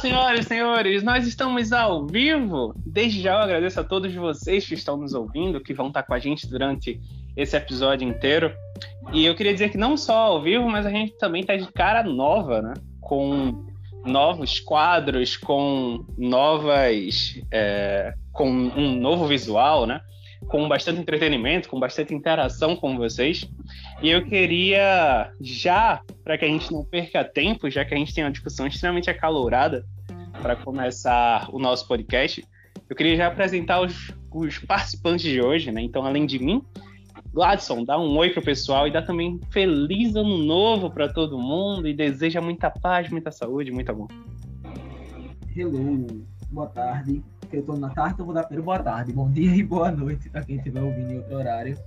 [0.00, 2.74] Senhoras e senhores, nós estamos ao vivo.
[2.84, 6.12] Desde já eu agradeço a todos vocês que estão nos ouvindo, que vão estar com
[6.12, 7.00] a gente durante
[7.36, 8.52] esse episódio inteiro.
[9.12, 11.66] E eu queria dizer que não só ao vivo, mas a gente também está de
[11.72, 12.74] cara nova, né?
[13.00, 13.64] Com
[14.04, 17.40] novos quadros, com novas.
[17.50, 20.00] É, com um novo visual, né?
[20.48, 23.48] Com bastante entretenimento, com bastante interação com vocês.
[24.02, 28.14] E eu queria, já, para que a gente não perca tempo, já que a gente
[28.14, 29.86] tem uma discussão extremamente acalorada
[30.42, 32.46] para começar o nosso podcast,
[32.88, 35.80] eu queria já apresentar os, os participantes de hoje, né?
[35.80, 36.62] Então, além de mim,
[37.32, 41.88] Gladson, dá um oi pro pessoal e dá também feliz ano novo para todo mundo
[41.88, 44.08] e deseja muita paz, muita saúde, muito amor.
[45.56, 46.06] Hello,
[46.50, 47.22] boa tarde.
[47.50, 50.28] Eu tô na tarde, então vou dar primeiro boa tarde, bom dia e boa noite
[50.28, 51.78] para quem estiver ouvindo em outro horário.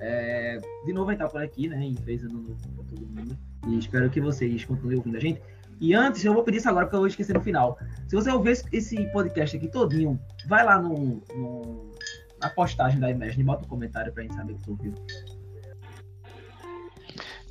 [0.00, 1.84] É, de novo vai estar por aqui, né?
[1.84, 3.36] Em fez ano novo para todo mundo.
[3.68, 5.40] E espero que vocês continuem ouvindo a gente.
[5.80, 7.78] E antes, eu vou pedir isso agora porque eu vou esquecer no final.
[8.06, 11.90] Se você ouvir esse podcast aqui todinho, vai lá no, no
[12.40, 14.94] na postagem da Imagine e bota um comentário pra gente saber que tu ouviu.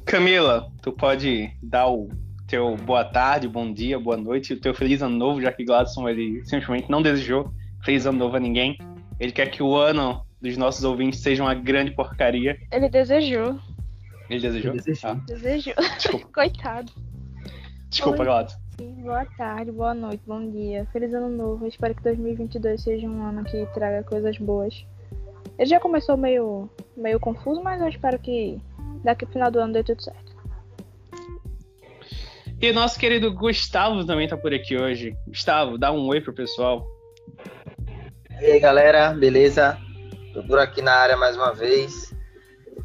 [0.06, 2.09] Camila, tu pode dar o
[2.47, 6.09] teu boa tarde, bom dia, boa noite, o teu feliz ano novo, já que Gladson
[6.09, 7.53] ele simplesmente não desejou
[7.84, 8.78] feliz ano novo a ninguém.
[9.19, 12.57] Ele quer que o ano dos nossos ouvintes seja uma grande porcaria.
[12.71, 13.59] Ele desejou.
[14.29, 14.71] Ele desejou?
[14.73, 15.11] Ele desejou.
[15.11, 15.73] Ah, Desejou.
[15.97, 16.91] desculpa, Coitado.
[17.89, 18.23] desculpa.
[18.23, 18.57] Gladson.
[19.01, 20.87] Boa tarde, boa noite, bom dia.
[20.93, 21.67] Feliz ano novo.
[21.67, 24.85] Espero que 2022 seja um ano que traga coisas boas.
[25.57, 28.57] Ele já começou meio, meio confuso, mas eu espero que
[29.03, 30.29] daqui pro final do ano dê tudo certo.
[32.61, 35.16] E o nosso querido Gustavo também tá por aqui hoje.
[35.28, 36.85] Gustavo, dá um oi pro pessoal.
[38.39, 39.78] E aí galera, beleza?
[40.34, 42.13] Tô por aqui na área mais uma vez.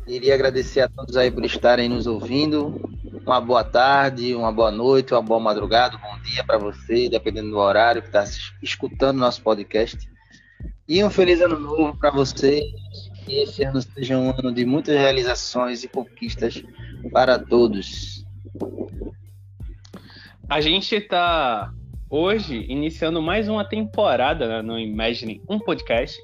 [0.06, 2.80] Queria agradecer a todos aí por estarem nos ouvindo.
[3.26, 7.50] Uma boa tarde, uma boa noite, uma boa madrugada, um bom dia para você, dependendo
[7.50, 8.24] do horário que está
[8.62, 10.08] escutando nosso podcast.
[10.88, 12.62] E um feliz ano novo para você.
[13.24, 16.62] Que esse ano seja um ano de muitas realizações e conquistas
[17.12, 18.24] para todos.
[20.48, 21.72] A gente tá
[22.08, 26.18] hoje iniciando mais uma temporada né, no Imagine, um podcast.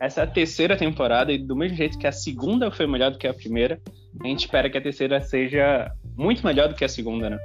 [0.00, 3.18] Essa é a terceira temporada e do mesmo jeito que a segunda foi melhor do
[3.18, 3.78] que a primeira,
[4.22, 7.38] a gente espera que a terceira seja muito melhor do que a segunda, né?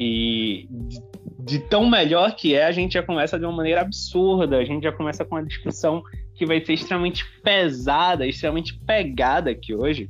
[0.00, 1.00] E de,
[1.38, 4.82] de tão melhor que é, a gente já começa de uma maneira absurda, a gente
[4.82, 6.02] já começa com uma discussão
[6.34, 10.08] que vai ser extremamente pesada, extremamente pegada aqui hoje,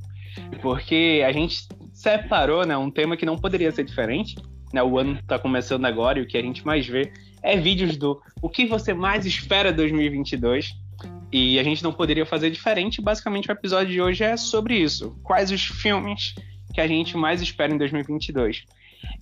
[0.63, 4.37] porque a gente separou, né, um tema que não poderia ser diferente,
[4.73, 4.83] né?
[4.83, 7.13] O ano tá começando agora e o que a gente mais vê
[7.43, 10.84] é vídeos do o que você mais espera 2022.
[11.37, 13.03] E a gente não poderia fazer diferente.
[13.03, 15.19] Basicamente, o episódio de hoje é sobre isso.
[15.25, 16.33] Quais os filmes
[16.73, 18.63] que a gente mais espera em 2022?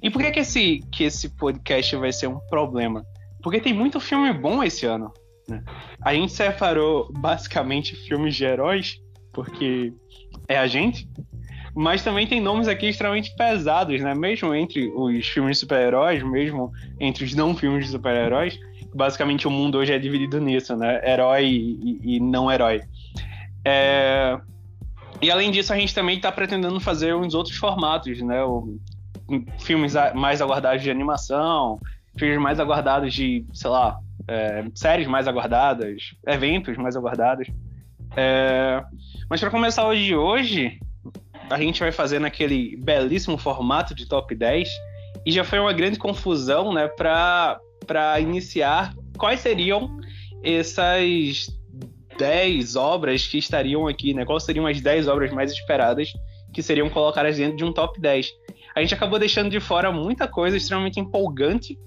[0.03, 3.03] E por que, que, esse, que esse podcast vai ser um problema?
[3.43, 5.11] Porque tem muito filme bom esse ano.
[5.49, 5.65] Né?
[6.03, 9.00] A gente separou basicamente filmes de heróis,
[9.33, 9.91] porque
[10.47, 11.09] é a gente.
[11.75, 14.15] Mas também tem nomes aqui extremamente pesados, né?
[14.15, 18.61] Mesmo entre os filmes de super-heróis, mesmo entre os não filmes de super-heróis,
[18.94, 21.00] basicamente o mundo hoje é dividido nisso, né?
[21.08, 22.82] Herói e, e não herói.
[23.64, 24.38] É...
[25.20, 28.42] E além disso, a gente também está pretendendo fazer uns outros formatos, né?
[28.42, 28.76] O...
[29.60, 31.78] Filmes mais aguardados de animação,
[32.19, 33.98] filmes mais aguardados de, sei lá,
[34.28, 34.64] é...
[34.75, 37.48] séries mais aguardadas, eventos mais aguardados.
[38.16, 38.82] É...
[39.31, 40.78] Mas para começar hoje de hoje,
[41.48, 44.69] a gente vai fazer naquele belíssimo formato de top 10
[45.25, 49.99] e já foi uma grande confusão, né, para para iniciar quais seriam
[50.43, 51.46] essas
[52.19, 54.25] 10 obras que estariam aqui, né?
[54.25, 56.12] Quais seriam as 10 obras mais esperadas
[56.52, 58.31] que seriam colocadas dentro de um top 10.
[58.75, 61.79] A gente acabou deixando de fora muita coisa extremamente empolgante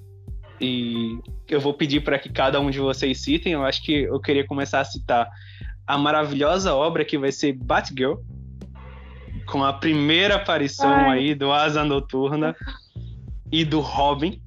[0.60, 3.54] e eu vou pedir para que cada um de vocês citem.
[3.54, 5.30] Eu acho que eu queria começar a citar
[5.86, 8.16] a maravilhosa obra que vai ser Batgirl,
[9.46, 11.20] com a primeira aparição Ai.
[11.20, 12.56] aí do Asa Noturna
[13.52, 14.42] e do Robin.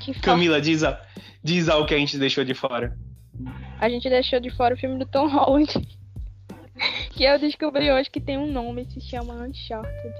[0.00, 1.00] Que Camila, diz, a,
[1.42, 2.96] diz algo que a gente deixou de fora.
[3.78, 5.72] A gente deixou de fora o filme do Tom Holland.
[7.12, 10.14] que eu descobri hoje que tem um nome, se chama Uncharted.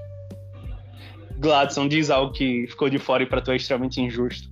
[1.37, 4.47] Gladson, diz algo que ficou de fora e pra tu é extremamente injusto.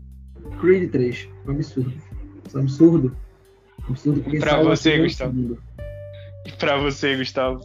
[0.59, 1.29] Creed 3.
[1.45, 1.93] Um absurdo.
[2.47, 3.17] Isso é um absurdo.
[3.81, 5.57] Um absurdo porque Pra você, Gustavo.
[6.45, 7.61] E pra você, Gustavo?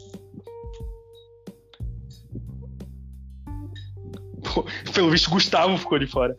[4.44, 6.36] Pô, pelo visto, Gustavo ficou de fora.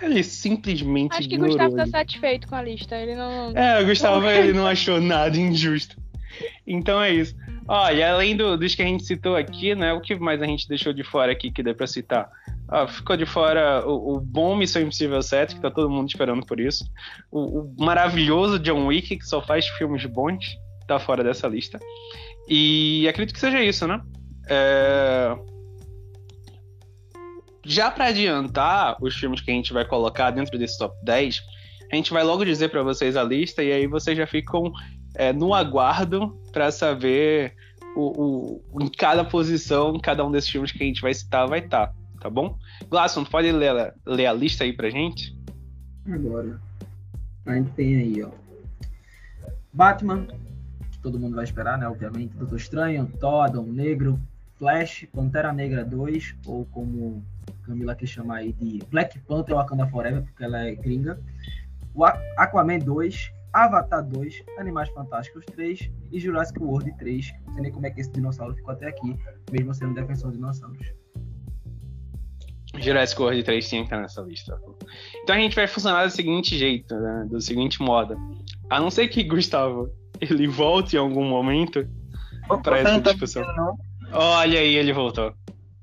[0.00, 1.56] Ele simplesmente Acho que ignorou.
[1.56, 2.96] Gustavo tá satisfeito com a lista.
[2.96, 3.50] Ele não.
[3.56, 4.30] É, o Gustavo Não.
[4.30, 5.96] ele não achou nada injusto.
[6.66, 7.34] Então é isso.
[7.66, 9.92] Olha, além do, dos que a gente citou aqui, né?
[9.92, 12.30] O que mais a gente deixou de fora aqui que deu pra citar?
[12.68, 16.44] Ah, ficou de fora o, o, bom Missão Impossível 7, que tá todo mundo esperando
[16.46, 16.84] por isso.
[17.30, 20.46] O, o, maravilhoso John Wick, que só faz filmes bons,
[20.86, 21.78] tá fora dessa lista.
[22.48, 24.00] E acredito que seja isso, né?
[24.48, 25.36] É...
[27.68, 31.42] Já para adiantar os filmes que a gente vai colocar dentro desse top 10,
[31.92, 34.72] a gente vai logo dizer para vocês a lista e aí vocês já ficam
[35.14, 37.52] é, no aguardo para saber
[37.94, 41.58] o, o, em cada posição, cada um desses filmes que a gente vai citar vai
[41.58, 42.56] estar, tá, tá bom?
[42.88, 45.36] Glasson, pode ler, ler a lista aí pra gente?
[46.10, 46.58] Agora.
[47.44, 48.30] A gente tem aí, ó.
[49.74, 50.26] Batman,
[50.90, 51.86] que todo mundo vai esperar, né?
[51.86, 52.32] Obviamente.
[52.34, 54.18] Doutor Estranho, Thor, Negro,
[54.58, 57.22] Flash, Pantera Negra 2, ou como
[57.68, 61.20] Camila quer chamar aí de Black Panther Wakanda Forever, porque ela é gringa.
[61.94, 67.32] O Aquaman 2, Avatar 2, Animais Fantásticos 3 e Jurassic World 3.
[67.46, 69.16] Não sei nem como é que esse dinossauro ficou até aqui,
[69.52, 70.92] mesmo sendo defensor de dinossauros.
[72.78, 74.60] Jurassic World 3 tinha que estar nessa lista.
[75.22, 77.26] Então a gente vai funcionar do seguinte jeito, né?
[77.28, 78.16] do seguinte modo.
[78.70, 79.90] A não ser que Gustavo
[80.20, 81.88] ele volte em algum momento
[82.62, 83.44] para essa discussão.
[84.12, 85.34] Olha aí, ele voltou.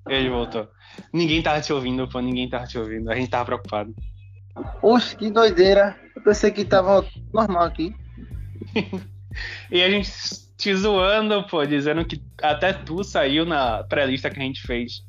[0.07, 0.67] Ele voltou.
[1.11, 3.11] Ninguém tava te ouvindo, pô, ninguém tava te ouvindo.
[3.11, 3.93] A gente tava preocupado.
[4.81, 5.95] Oxe, que doideira.
[6.15, 7.95] Eu pensei que tava normal aqui.
[9.71, 10.11] e a gente
[10.57, 15.03] te zoando, pô, dizendo que até tu saiu na pré-lista que a gente fez.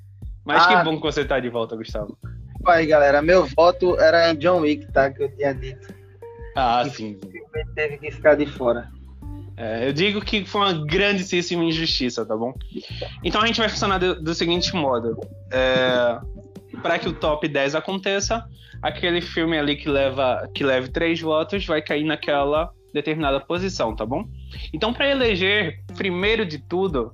[0.45, 2.19] Mas ah, que bom que você tá de volta, Gustavo.
[2.67, 5.11] Aí, galera, meu voto era em John Wick, tá?
[5.11, 5.95] Que eu tinha dito.
[6.57, 7.21] Ah, que sim.
[7.75, 8.91] Teve que ficar de fora.
[9.57, 12.53] É, eu digo que foi uma grandíssima injustiça, tá bom?
[13.25, 15.19] Então a gente vai funcionar do, do seguinte modo.
[15.51, 16.19] É,
[16.83, 18.45] para que o top 10 aconteça,
[18.83, 24.05] aquele filme ali que leva que leve três votos vai cair naquela determinada posição, tá
[24.05, 24.27] bom?
[24.73, 27.13] Então, para eleger, primeiro de tudo,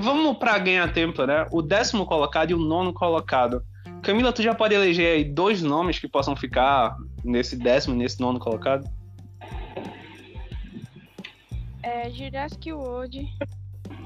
[0.00, 1.46] vamos para ganhar tempo, né?
[1.50, 3.62] O décimo colocado e o nono colocado.
[4.02, 8.20] Camila, tu já pode eleger aí dois nomes que possam ficar nesse décimo e nesse
[8.20, 8.84] nono colocado?
[11.82, 13.18] É Jurassic World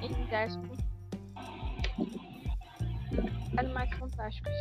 [0.02, 0.72] em décimo.
[3.56, 4.52] Animais Fantásticos.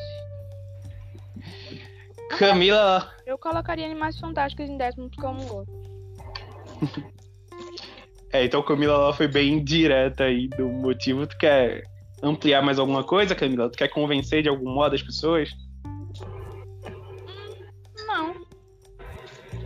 [2.37, 3.13] Camila.
[3.25, 5.73] Eu colocaria Animais Fantásticos em décimo porque eu não gosto.
[8.33, 11.25] é, então Camila ela foi bem direta aí do motivo.
[11.25, 11.83] Tu quer
[12.21, 13.69] ampliar mais alguma coisa, Camila?
[13.69, 15.49] Tu quer convencer de algum modo as pessoas?
[18.05, 18.45] Não.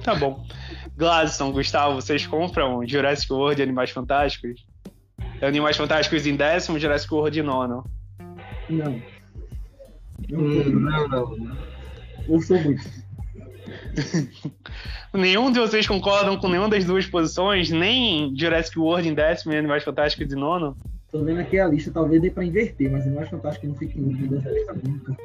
[0.03, 0.45] Tá bom.
[0.99, 4.65] Gladson, Gustavo, vocês compram Jurassic World e Animais Fantásticos?
[5.41, 7.85] Animais Fantásticos em décimo, Jurassic World em nono.
[8.69, 9.01] Não.
[10.29, 11.57] Não, não, não.
[12.27, 12.83] Eu sou muito.
[15.13, 19.57] Nenhum de vocês concordam com nenhuma das duas posições, nem Jurassic World em décimo e
[19.57, 20.75] Animais Fantásticos de nono?
[21.13, 24.27] Tô vendo aqui a lista, talvez dê pra inverter, mas Animais Fantásticos não fique muito
[24.27, 25.15] dessa lista nunca.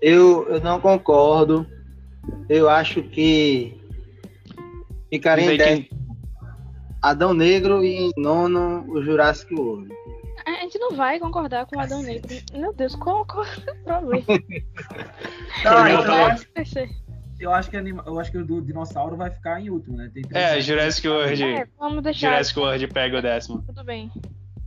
[0.00, 1.66] Eu, eu não concordo.
[2.48, 3.83] Eu acho que
[5.14, 6.04] ficaria em décimo quem...
[7.02, 9.92] Adão Negro e em nono o Jurassic World.
[10.46, 12.28] A gente não vai concordar com o Adão Negro.
[12.52, 14.24] Meu Deus, qual, qual é o problema?
[15.64, 16.46] Não, eu, acho,
[17.40, 20.10] eu acho que eu acho que o do dinossauro vai ficar em último, né?
[20.32, 21.42] é, Jurassic World.
[21.42, 22.30] É, vamos deixar.
[22.30, 23.62] Jurassic World pega o décimo.
[23.62, 24.10] Tudo bem.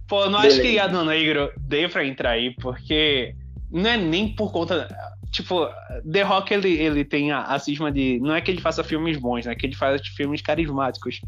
[0.07, 0.61] Pô, não Beleza.
[0.61, 3.35] acho que Adão Negro dê pra entrar aí, porque
[3.69, 4.87] não é nem por conta.
[5.31, 5.67] Tipo,
[6.09, 8.19] The Rock ele, ele tem a, a cisma de.
[8.19, 9.55] Não é que ele faça filmes bons, né?
[9.55, 11.21] Que ele faz filmes carismáticos.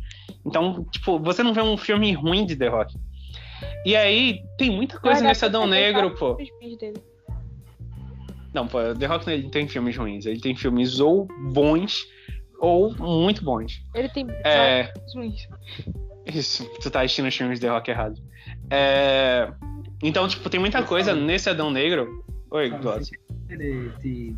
[0.46, 2.96] Então, tipo, você não vê um filme ruim de The Rock.
[3.86, 6.38] E aí, tem muita coisa nesse Adão Negro, pô.
[8.54, 10.26] Não, pô, The Rock ele tem filmes ruins.
[10.26, 12.06] Ele tem filmes ou bons
[12.60, 13.82] ou muito bons.
[13.94, 14.92] Ele tem é...
[15.14, 15.48] ruins.
[16.26, 18.22] Isso, tu tá assistindo os filmes de The Rock errado.
[18.70, 19.52] É...
[20.02, 22.26] Então, tipo, tem muita coisa nesse Adão Negro.
[22.52, 23.06] Oi, Glória.
[23.50, 24.36] Ele te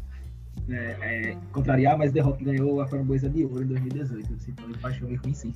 [0.69, 4.29] é, é, contrariar, mas The Rock ganhou a framboesa de ouro em 2018.
[4.49, 5.53] Então ele faz filme ruim sim.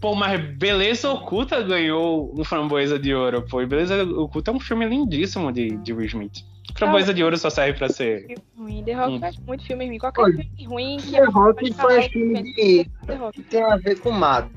[0.00, 3.60] Pô, mas Beleza Oculta ganhou um Framboesa de Ouro, pô.
[3.60, 6.42] E Beleza Oculta é um filme lindíssimo de, de Will Smith.
[6.74, 8.34] Framboesa de Ouro só serve pra ser.
[8.56, 8.82] Ruim.
[8.82, 9.20] The Rock hum.
[9.20, 9.98] faz muito filme ruim.
[9.98, 11.10] Qualquer Olha, filme ruim que.
[11.10, 12.90] The Rock faz filme de.
[13.34, 14.50] que tem a ver com mato.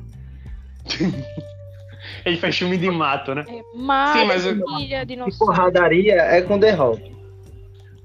[2.25, 3.43] Ele faz filme de mato, né?
[3.47, 7.13] É, mato, Sim, mas ilha, de porradaria é com The Rock.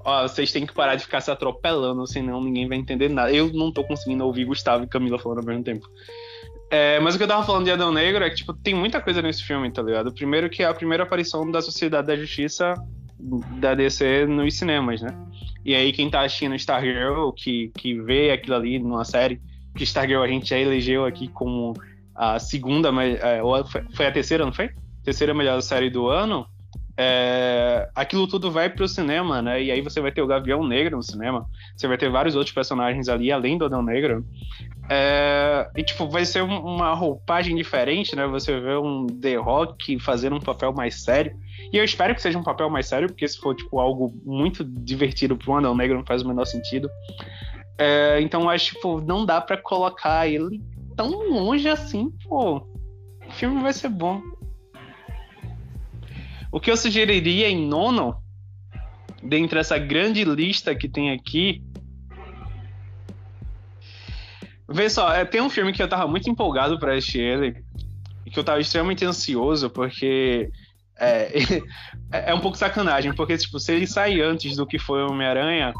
[0.09, 3.31] Ó, vocês têm que parar de ficar se atropelando, senão ninguém vai entender nada.
[3.31, 5.87] Eu não tô conseguindo ouvir Gustavo e Camila falando ao mesmo tempo.
[6.71, 8.99] É, mas o que eu tava falando de Adão Negro é que, tipo, tem muita
[8.99, 10.11] coisa nesse filme, tá ligado?
[10.11, 12.73] Primeiro que é a primeira aparição da Sociedade da Justiça
[13.59, 15.09] da DC nos cinemas, né?
[15.63, 19.39] E aí quem tá assistindo Stargirl, que, que vê aquilo ali numa série,
[19.75, 21.73] que Stargirl a gente já elegeu aqui como
[22.15, 23.41] a segunda, é,
[23.93, 24.69] foi a terceira, não foi?
[25.03, 26.45] terceira melhor série do ano,
[27.01, 29.63] é, aquilo tudo vai pro cinema, né?
[29.63, 32.53] E aí você vai ter o Gavião Negro no cinema, você vai ter vários outros
[32.53, 34.25] personagens ali, além do Adão Negro.
[34.89, 38.27] É, e, tipo, vai ser uma roupagem diferente, né?
[38.27, 41.31] Você vê um The Rock fazendo um papel mais sério.
[41.71, 44.65] E eu espero que seja um papel mais sério, porque se for, tipo, algo muito
[44.65, 46.89] divertido pro Adão Negro, não faz o menor sentido.
[47.77, 50.61] É, então, acho, tipo, não dá para colocar ele
[50.97, 52.57] tão longe assim, pô.
[52.57, 54.21] O filme vai ser bom.
[56.51, 58.17] O que eu sugeriria em nono,
[59.21, 61.61] dentre essa grande lista que tem aqui.
[64.67, 67.63] Vê só, é, tem um filme que eu tava muito empolgado para assistir ele,
[68.25, 70.49] e que eu tava extremamente ansioso, porque
[70.99, 71.31] é,
[72.11, 75.73] é, um pouco sacanagem, porque tipo, se ele sair antes do que foi Homem-Aranha,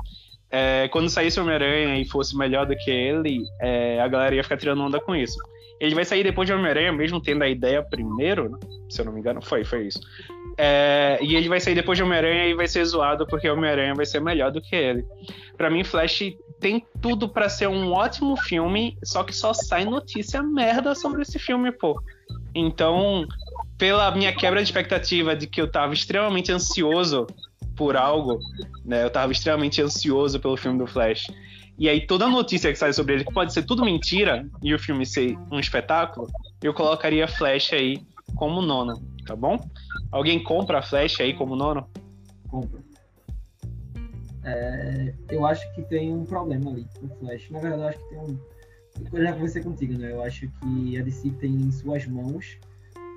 [0.49, 4.57] é, quando saísse Homem-Aranha e fosse melhor do que ele, é, a galera ia ficar
[4.57, 5.38] tirando onda com isso.
[5.79, 8.57] Ele vai sair depois de Homem-Aranha, mesmo tendo a ideia primeiro, né?
[8.89, 10.00] se eu não me engano, foi, foi isso.
[10.57, 14.05] É, e ele vai sair depois de Homem-Aranha e vai ser zoado porque Homem-Aranha vai
[14.05, 15.05] ser melhor do que ele.
[15.55, 20.43] Para mim, Flash tem tudo para ser um ótimo filme, só que só sai notícia
[20.43, 22.01] merda sobre esse filme, pô.
[22.53, 23.25] Então,
[23.77, 27.25] pela minha quebra de expectativa de que eu tava extremamente ansioso
[27.75, 28.39] por algo,
[28.83, 29.03] né?
[29.05, 31.27] Eu tava extremamente ansioso pelo filme do Flash.
[31.79, 34.79] E aí toda notícia que sai sobre ele, que pode ser tudo mentira, e o
[34.79, 36.27] filme ser um espetáculo,
[36.62, 38.05] eu colocaria Flash aí
[38.36, 39.57] como nono, tá bom?
[40.12, 41.89] Alguém compra a Flash aí como nono?
[42.50, 42.81] Compra.
[44.43, 47.50] É, eu acho que tem um problema ali com Flash.
[47.50, 48.39] Na verdade, eu acho que tem um.
[49.13, 50.12] Eu já conversei contigo, né?
[50.12, 52.57] Eu acho que a DC tem em suas mãos,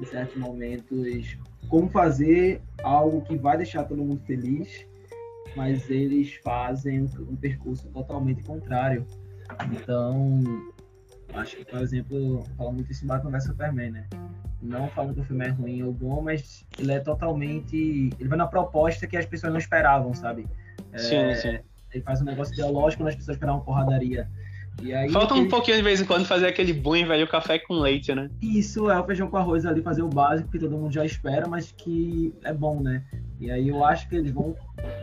[0.01, 1.37] em certos momentos,
[1.69, 4.87] como fazer algo que vai deixar todo mundo feliz
[5.55, 9.07] mas eles fazem um, percurso totalmente contrário.
[9.73, 10.41] Então,
[11.35, 14.07] acho que, por exemplo, fala muito isso em Batman vs Superman, né?
[14.63, 18.11] Não falando que o filme é ruim ou bom, mas ele é totalmente.
[18.19, 20.47] Ele vai na proposta que as pessoas não esperavam, sabe?
[20.93, 21.59] É, sim, sim.
[21.93, 24.29] Ele faz um negócio ideológico quando as pessoas esperavam porradaria.
[24.81, 28.15] Aí, Falta um pouquinho de vez em quando fazer aquele boom velho café com leite,
[28.15, 28.31] né?
[28.41, 31.47] Isso, é o feijão com arroz ali, fazer o básico que todo mundo já espera,
[31.47, 33.05] mas que é bom, né?
[33.39, 34.57] E aí eu acho que eles vão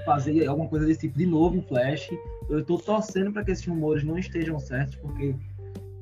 [0.09, 2.09] fazer alguma coisa desse tipo de novo em Flash.
[2.49, 5.35] Eu tô torcendo para que esses rumores não estejam certos, porque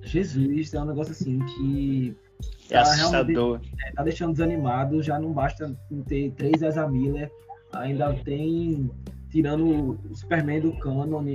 [0.02, 2.16] Jesus, é um negócio assim que.
[2.70, 3.60] É tá assustador.
[3.86, 7.30] É, tá deixando desanimado, já não basta ter três Ezra Miller,
[7.74, 8.90] ainda tem
[9.30, 11.26] tirando o Superman do canon,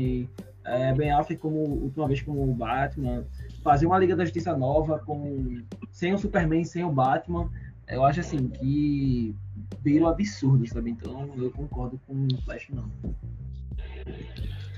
[0.65, 3.27] é, Ben Affleck como última vez como o Batman,
[3.63, 7.51] fazer uma Liga da Justiça nova com sem o Superman, sem o Batman,
[7.89, 9.37] eu acho assim que
[9.81, 10.91] beira absurdo, sabe?
[10.91, 12.91] Então eu concordo com o Flash não.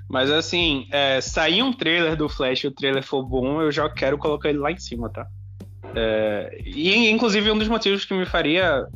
[0.09, 3.89] Mas assim, é, sair um trailer do Flash e o trailer for bom, eu já
[3.89, 5.27] quero colocar ele lá em cima, tá?
[5.95, 8.87] É, e inclusive um dos motivos que me faria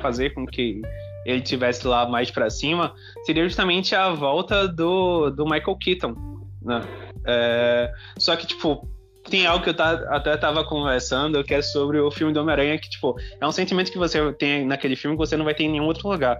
[0.00, 0.82] fazer com que
[1.24, 6.14] ele tivesse lá mais para cima seria justamente a volta do, do Michael Keaton,
[6.62, 6.80] né?
[7.26, 8.88] É, só que, tipo,
[9.30, 12.76] tem algo que eu tá, até tava conversando, que é sobre o filme do Homem-Aranha,
[12.78, 15.64] que, tipo, é um sentimento que você tem naquele filme que você não vai ter
[15.64, 16.36] em nenhum outro lugar.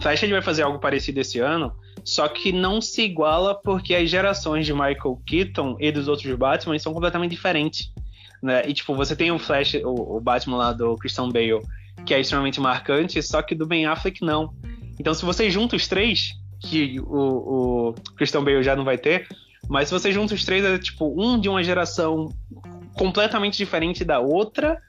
[0.00, 1.72] Flash ele vai fazer algo parecido esse ano,
[2.04, 6.78] só que não se iguala porque as gerações de Michael Keaton e dos outros Batman
[6.78, 7.90] são completamente diferentes.
[8.42, 8.62] Né?
[8.68, 11.62] E, tipo, você tem o Flash, o, o Batman lá do Christian Bale,
[12.04, 14.52] que é extremamente marcante, só que do Ben Affleck não.
[15.00, 19.26] Então, se você junta os três, que o, o Christian Bale já não vai ter,
[19.68, 22.28] mas se você junta os três, é tipo um de uma geração
[22.94, 24.80] completamente diferente da outra,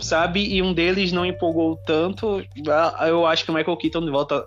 [0.00, 0.54] sabe?
[0.54, 2.42] E um deles não empolgou tanto.
[2.68, 4.46] Ah, eu acho que o Michael Keaton de volta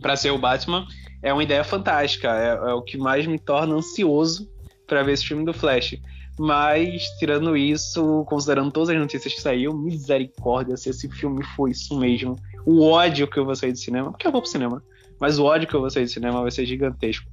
[0.00, 0.86] para ser o Batman
[1.22, 2.28] é uma ideia fantástica.
[2.28, 4.48] É, é o que mais me torna ansioso
[4.86, 5.96] para ver esse filme do Flash.
[6.38, 11.96] Mas, tirando isso, considerando todas as notícias que saiu, misericórdia, se esse filme foi isso
[11.98, 12.36] mesmo.
[12.66, 14.82] O ódio que eu vou sair do cinema, porque eu vou pro cinema,
[15.20, 17.30] mas o ódio que eu vou sair do cinema vai ser gigantesco.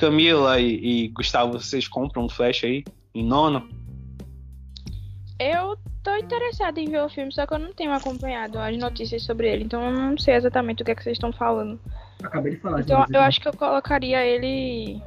[0.00, 2.82] Camila e, e Gustavo, vocês compram um Flash aí
[3.14, 3.68] em nono?
[5.38, 9.22] Eu tô interessada em ver o filme, só que eu não tenho acompanhado as notícias
[9.22, 11.78] sobre ele, então eu não sei exatamente o que é que vocês estão falando.
[12.24, 12.80] Acabei de falar.
[12.80, 15.02] Então eu acho que eu colocaria ele,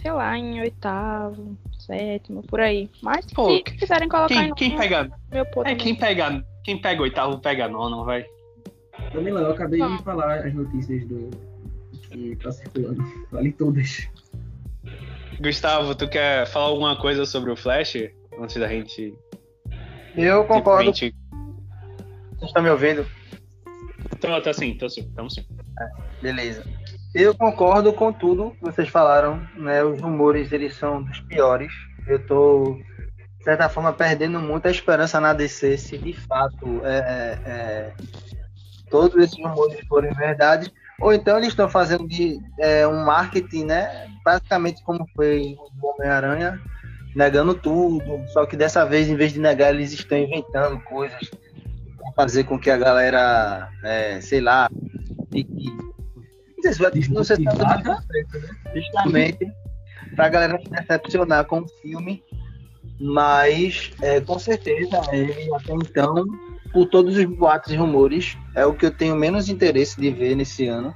[0.00, 2.88] sei lá, em oitavo, sétimo, por aí.
[3.02, 7.02] Mas Pô, se quiserem colocar quem, em quem pega, meu é, quem pega, quem pega
[7.02, 8.24] oitavo pega nono, vai.
[9.12, 11.30] Camila, eu acabei de falar as notícias do
[12.16, 13.02] que tá circulando.
[13.30, 14.08] Falei todas.
[15.40, 17.96] Gustavo, tu quer falar alguma coisa sobre o Flash
[18.40, 19.14] antes da gente.
[20.16, 20.92] Eu concordo.
[20.92, 21.26] Tipo, gente...
[22.38, 23.06] Você está me ouvindo?
[24.20, 25.44] Tô, tô sim, tô sim, estamos sim.
[25.78, 26.64] É, beleza.
[27.14, 29.82] Eu concordo com tudo que vocês falaram, né?
[29.82, 31.72] Os rumores, eles são dos piores.
[32.06, 32.78] Eu tô,
[33.38, 37.94] de certa forma, perdendo muita esperança na DC se de fato é, é, é
[38.90, 44.08] todos esses rumores forem verdade, ou então eles estão fazendo de, é, um marketing, né?
[44.24, 46.60] Basicamente como foi o Homem-Aranha,
[47.14, 48.02] negando tudo.
[48.28, 51.30] Só que dessa vez, em vez de negar, eles estão inventando coisas
[51.98, 54.68] para fazer com que a galera, é, sei lá,
[55.30, 55.66] fique.
[56.56, 57.98] Não sei se vai não sei se tá né?
[58.74, 59.52] justamente
[60.16, 62.22] para a galera se decepcionar com o filme.
[62.98, 66.24] Mas, é, com certeza, ele até então
[66.72, 70.34] por todos os boatos e rumores, é o que eu tenho menos interesse de ver
[70.34, 70.94] nesse ano.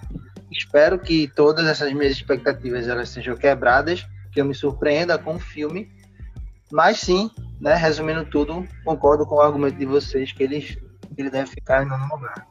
[0.51, 5.39] Espero que todas essas minhas expectativas elas sejam quebradas, que eu me surpreenda com o
[5.39, 5.91] filme.
[6.73, 10.79] Mas sim, né, resumindo tudo, concordo com o argumento de vocês que ele,
[11.17, 12.47] ele deve ficar em nono lugar.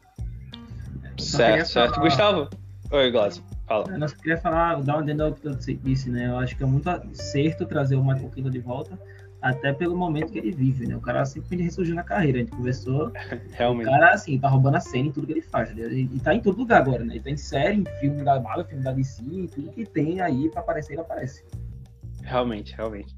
[1.18, 1.96] Certo, certo.
[1.96, 2.06] Falar...
[2.06, 2.50] Gustavo?
[2.92, 3.44] Oi, Glaucio.
[3.68, 3.86] Fala.
[3.92, 6.28] Eu não queria falar, dar um adendo ao que você disse, né?
[6.28, 9.00] Eu acho que é muito certo trazer o Michael Keaton de volta,
[9.42, 10.96] até pelo momento que ele vive, né?
[10.96, 12.40] O cara simplesmente ressurgiu na carreira.
[12.40, 13.12] A gente conversou.
[13.52, 13.88] Realmente.
[13.88, 15.74] O cara, assim, tá roubando a cena em tudo que ele faz.
[15.74, 15.88] Né?
[15.92, 17.16] E tá em todo lugar agora, né?
[17.16, 20.50] Ele tá em série, em filme da Marvel, filme da DC, tudo que tem aí
[20.50, 21.46] pra aparecer, ele aparece.
[22.24, 23.16] Realmente, realmente.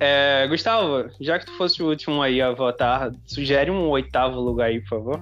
[0.00, 4.66] É, Gustavo, já que tu fosse o último aí a votar, sugere um oitavo lugar
[4.66, 5.20] aí, por favor.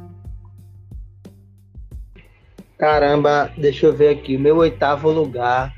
[2.79, 4.37] Caramba, deixa eu ver aqui.
[4.37, 5.73] O meu oitavo lugar.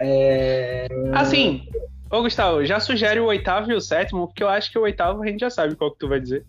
[0.00, 0.86] É...
[1.12, 1.67] Assim,
[2.10, 5.22] Ô, Gustavo, já sugere o oitavo e o sétimo, porque eu acho que o oitavo
[5.22, 6.46] a gente já sabe qual que tu vai dizer.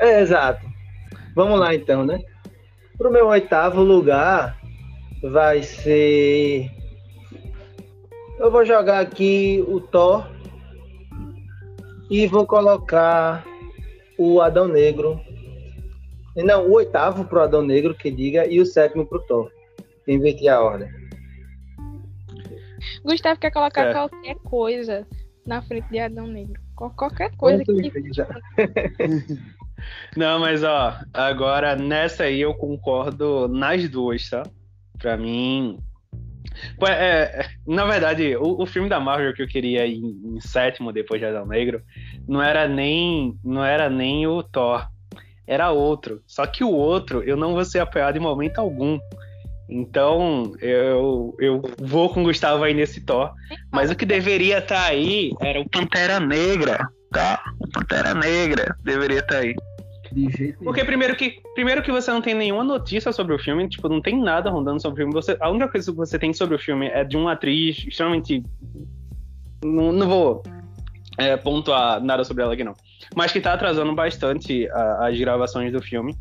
[0.00, 0.66] É, exato.
[1.36, 2.20] Vamos lá então, né?
[2.98, 4.58] Pro meu oitavo lugar
[5.22, 6.68] vai ser.
[8.38, 10.26] Eu vou jogar aqui o Thor
[12.10, 13.44] e vou colocar
[14.18, 15.20] o Adão Negro.
[16.34, 19.50] Não, o oitavo pro Adão Negro, que diga, e o sétimo pro Thor.
[20.08, 21.01] Inverti a ordem.
[23.04, 23.92] Gustavo quer colocar é.
[23.92, 25.06] qualquer coisa
[25.46, 26.60] na frente de Adão Negro.
[26.76, 27.92] Qualquer coisa que.
[30.16, 34.44] Não, mas ó, agora nessa aí eu concordo nas duas, tá?
[34.98, 35.78] Pra mim.
[36.86, 40.40] É, é, na verdade, o, o, filme da Marvel que eu queria ir em, em
[40.40, 41.82] sétimo depois de Adão Negro
[42.28, 44.86] não era nem não era nem o Thor,
[45.46, 46.22] era outro.
[46.26, 48.98] Só que o outro eu não vou ser apoiado em momento algum.
[49.72, 53.32] Então, eu, eu vou com o Gustavo aí nesse Thor.
[53.70, 57.42] Mas o que deveria estar tá aí era o Pantera Negra, tá?
[57.58, 59.54] O Pantera Negra deveria estar tá aí.
[60.62, 64.02] Porque primeiro que, primeiro que você não tem nenhuma notícia sobre o filme, tipo, não
[64.02, 65.14] tem nada rondando sobre o filme.
[65.14, 68.44] Você, a única coisa que você tem sobre o filme é de uma atriz extremamente.
[69.64, 70.42] Não, não vou
[71.16, 72.74] é, pontuar nada sobre ela aqui, não.
[73.16, 76.14] Mas que tá atrasando bastante a, as gravações do filme.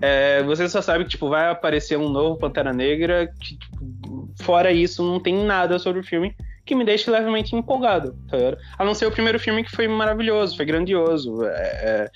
[0.00, 3.30] É, você só sabe que tipo, vai aparecer um novo Pantera Negra.
[3.40, 6.34] Que, tipo, fora isso, não tem nada sobre o filme
[6.64, 8.16] que me deixe levemente empolgado.
[8.28, 8.36] Tá
[8.78, 11.44] a não ser o primeiro filme que foi maravilhoso, foi grandioso.
[11.44, 12.10] É, é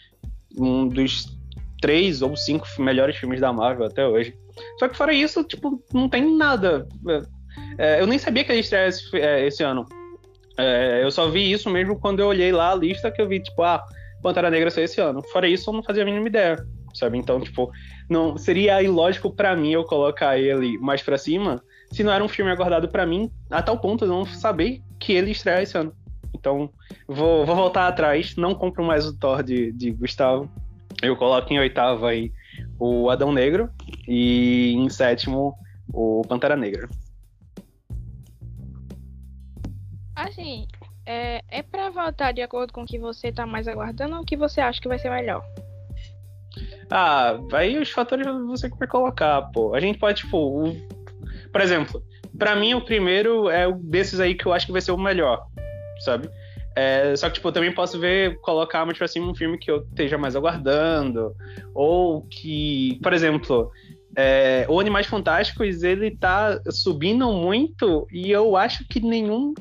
[0.56, 1.36] um dos
[1.80, 4.34] três ou cinco melhores filmes da Marvel até hoje.
[4.78, 6.86] Só que fora isso, tipo, não tem nada.
[7.76, 9.84] É, eu nem sabia que ele estreia esse, é, esse ano.
[10.56, 13.40] É, eu só vi isso mesmo quando eu olhei lá a lista que eu vi,
[13.40, 13.84] tipo, ah,
[14.22, 15.20] Pantera Negra saiu esse ano.
[15.32, 16.64] Fora isso, eu não fazia a mínima ideia
[16.94, 17.18] sabe?
[17.18, 17.70] Então, tipo,
[18.08, 22.28] não seria ilógico para mim eu colocar ele mais para cima se não era um
[22.28, 25.94] filme aguardado para mim a tal ponto de não saber que ele estreia esse ano.
[26.34, 26.68] Então,
[27.06, 30.50] vou, vou voltar atrás, não compro mais o Thor de, de Gustavo.
[31.02, 32.32] Eu coloco em oitavo aí
[32.78, 33.70] o Adão Negro
[34.08, 35.54] e em sétimo
[35.92, 36.88] o Pantera Negra.
[40.16, 40.66] Assim,
[41.06, 44.24] é, é para votar de acordo com o que você tá mais aguardando ou o
[44.24, 45.44] que você acha que vai ser melhor?
[46.96, 49.74] Ah, aí os fatores você que vai colocar, pô.
[49.74, 50.76] A gente pode, tipo, o...
[51.50, 52.00] por exemplo,
[52.38, 54.96] para mim o primeiro é o desses aí que eu acho que vai ser o
[54.96, 55.44] melhor,
[56.04, 56.30] sabe?
[56.76, 59.78] É, só que, tipo, eu também posso ver, colocar, tipo assim, um filme que eu
[59.78, 61.34] esteja mais aguardando,
[61.74, 63.72] ou que, por exemplo,
[64.16, 69.52] é, o Animais Fantásticos, ele tá subindo muito, e eu acho que nenhum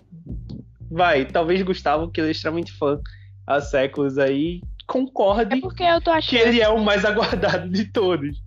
[0.91, 3.00] vai, talvez Gustavo, que ele é extremamente fã
[3.48, 6.22] há séculos aí, concorde é achando...
[6.22, 8.41] que ele é o mais aguardado de todos.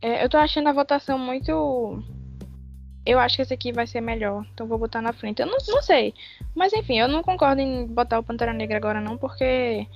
[0.00, 2.02] É, eu tô achando a votação muito.
[3.04, 5.40] Eu acho que esse aqui vai ser melhor, então vou botar na frente.
[5.40, 6.12] Eu não, não sei.
[6.54, 9.86] Mas enfim, eu não concordo em botar o Pantera Negra agora, não, porque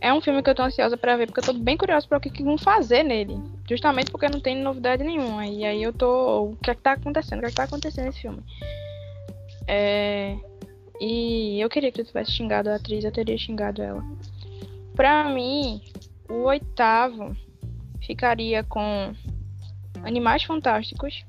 [0.00, 2.18] é um filme que eu tô ansiosa para ver, porque eu tô bem curiosa para
[2.18, 3.36] o que, que vão fazer nele.
[3.68, 5.46] Justamente porque não tem novidade nenhuma.
[5.46, 6.44] E aí eu tô.
[6.44, 7.38] O que é que tá acontecendo?
[7.38, 8.42] O que é que tá acontecendo nesse filme?
[9.66, 10.36] É.
[11.00, 14.04] E eu queria que eu tivesse xingado a atriz, eu teria xingado ela.
[14.94, 15.80] Pra mim,
[16.28, 17.36] o oitavo
[18.00, 19.14] ficaria com
[20.02, 21.24] Animais Fantásticos.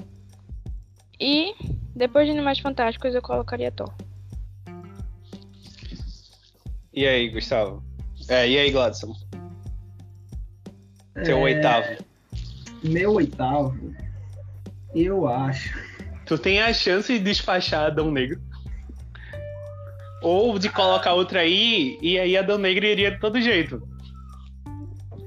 [1.19, 1.53] E
[1.95, 3.93] depois de Animais Fantásticos eu colocaria Thor.
[6.93, 7.83] E aí, Gustavo?
[8.27, 9.15] É, e aí, Gladson?
[11.23, 12.03] Seu É, oitavo.
[12.83, 13.95] Meu oitavo,
[14.93, 15.73] eu acho.
[16.25, 18.41] Tu tem a chance de despachar Adão Negro.
[20.23, 23.85] Ou de colocar outra aí, e aí Adão Negro iria de todo jeito.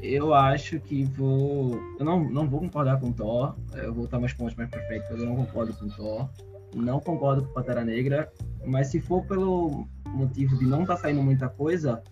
[0.02, 1.78] Eu acho que vou.
[1.98, 3.54] Eu não, não vou concordar com Thor.
[3.74, 6.28] Eu vou botar meus pontos mais pra frente, porque eu não concordo com Thor.
[6.74, 8.32] Não concordo com Pantera Negra.
[8.64, 12.02] Mas se for pelo motivo de não tá saindo muita coisa,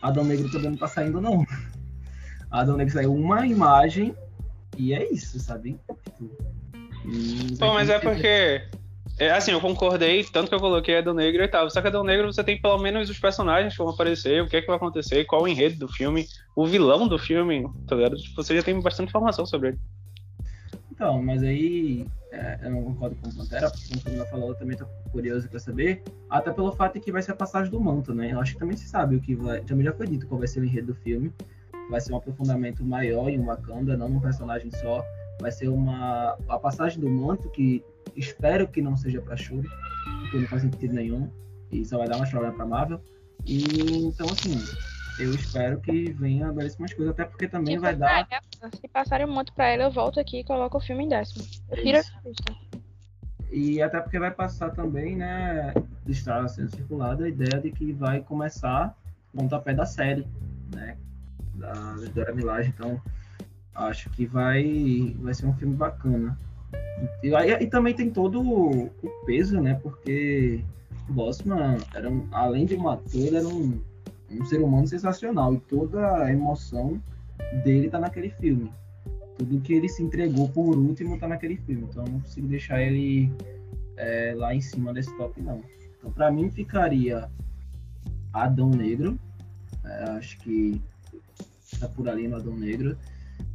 [0.00, 1.44] Adão Negro também não tá saindo, não.
[2.50, 4.14] Adão Negro saiu uma imagem
[4.76, 5.78] e é isso, sabe?
[6.04, 6.30] Tipo,
[7.58, 8.62] Pô, mas é porque.
[9.20, 11.68] É, assim, eu concordei, tanto que eu coloquei Adão Negro e tal.
[11.68, 14.56] Só que Adão Negro você tem pelo menos os personagens que vão aparecer, o que
[14.56, 18.16] é que vai acontecer, qual o enredo do filme, o vilão do filme, tá ligado?
[18.16, 19.78] Tipo, Você já tem bastante informação sobre ele.
[20.90, 24.54] Então, mas aí é, eu não concordo com o Pantera, como o Camila falou, eu
[24.54, 27.78] também tô curioso pra saber, até pelo fato de que vai ser a passagem do
[27.78, 28.32] manto, né?
[28.32, 29.60] Eu acho que também se sabe o que vai.
[29.60, 31.30] Também já foi dito qual vai ser o enredo do filme.
[31.90, 35.04] Vai ser um aprofundamento maior em Wakanda, não num personagem só.
[35.40, 36.36] Vai ser uma.
[36.48, 37.82] A passagem do manto, que
[38.16, 39.68] espero que não seja pra Shuri,
[40.22, 41.30] porque não faz sentido nenhum.
[41.70, 43.00] E só vai dar mais problema pra Marvel.
[43.46, 43.64] E
[44.06, 44.58] então assim,
[45.18, 48.26] eu espero que venha belíssimas coisas, até porque também Se vai for dar.
[48.30, 51.08] ela, Se passarem um monte pra ela, eu volto aqui e coloco o filme em
[51.08, 51.44] décimo.
[51.70, 52.10] Eu tiro Isso.
[52.10, 52.54] essa lista.
[53.52, 55.72] E até porque vai passar também, né?
[56.06, 58.96] Está sendo circulada a ideia de que vai começar
[59.32, 60.26] o pontapé da série,
[60.74, 60.96] né?
[61.54, 61.72] Da
[62.14, 62.68] Dora Milaje.
[62.68, 63.00] Então,
[63.74, 66.38] acho que vai, vai ser um filme bacana.
[67.22, 69.74] E, aí- e também tem todo o, o peso, né?
[69.82, 70.62] Porque
[71.08, 73.80] o Bossman, era um, além de um ator, era um,
[74.30, 75.54] um ser humano sensacional.
[75.54, 77.00] E toda a emoção
[77.64, 78.70] dele tá naquele filme
[79.40, 81.86] tudo que ele se entregou por último tá naquele filme.
[81.88, 83.32] Então eu não consigo deixar ele
[83.96, 85.62] é, lá em cima desse top, não.
[85.98, 87.30] Então pra mim ficaria
[88.32, 89.18] Adão Negro.
[89.82, 90.80] É, acho que
[91.78, 92.98] tá por ali no Adão Negro.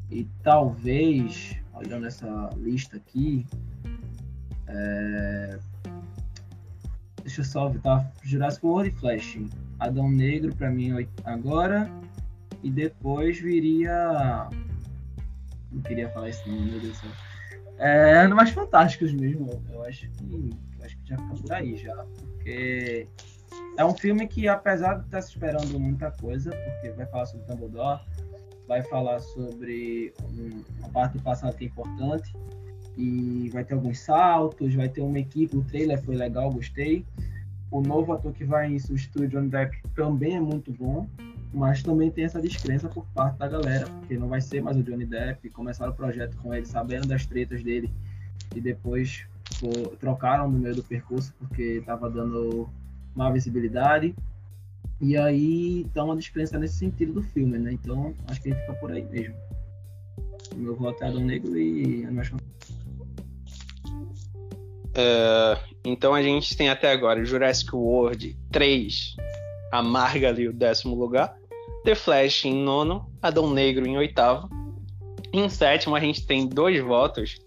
[0.10, 3.46] E talvez, olhando essa lista aqui,
[4.68, 5.60] é,
[7.22, 8.12] deixa eu só ver, tá?
[8.24, 9.39] Jurassic World e Flash.
[9.80, 10.91] Adão Negro pra mim
[11.24, 11.89] agora.
[12.63, 14.50] E depois viria
[15.76, 17.12] não queria falar isso não, meu Deus do céu.
[17.78, 19.62] É, mais fantásticos mesmo.
[19.70, 23.08] Eu acho que eu acho que já fica por aí já, porque
[23.78, 27.46] é um filme que apesar de estar se esperando muita coisa, porque vai falar sobre
[27.46, 28.00] Dumbledore,
[28.67, 32.34] vai falar sobre um- uma parte do passado que é importante
[32.97, 37.06] e vai ter alguns saltos, vai ter uma equipe, o trailer foi legal, gostei.
[37.69, 41.08] O novo ator que vai substituir Johnny Depp também é muito bom
[41.56, 44.84] mas também tem essa descrença por parte da galera, porque não vai ser mais o
[44.84, 45.49] Johnny Depp.
[45.51, 47.89] Começaram o projeto com ele sabendo das tretas dele
[48.54, 49.25] e depois
[49.62, 52.69] pô, trocaram no meio do percurso porque estava dando
[53.15, 54.13] má visibilidade.
[55.06, 57.74] E aí dá uma descrença nesse sentido do filme, né?
[57.74, 59.36] Então acho que a gente fica por aí mesmo.
[60.52, 62.41] O meu voto é Adão Negro e Fantásticos.
[64.96, 69.15] É, então a gente tem até agora Jurassic World 3,
[69.72, 71.38] amarga ali o décimo lugar.
[71.84, 74.50] The Flash em nono, Adão Negro em oitavo.
[75.32, 77.38] Em sétimo a gente tem dois votos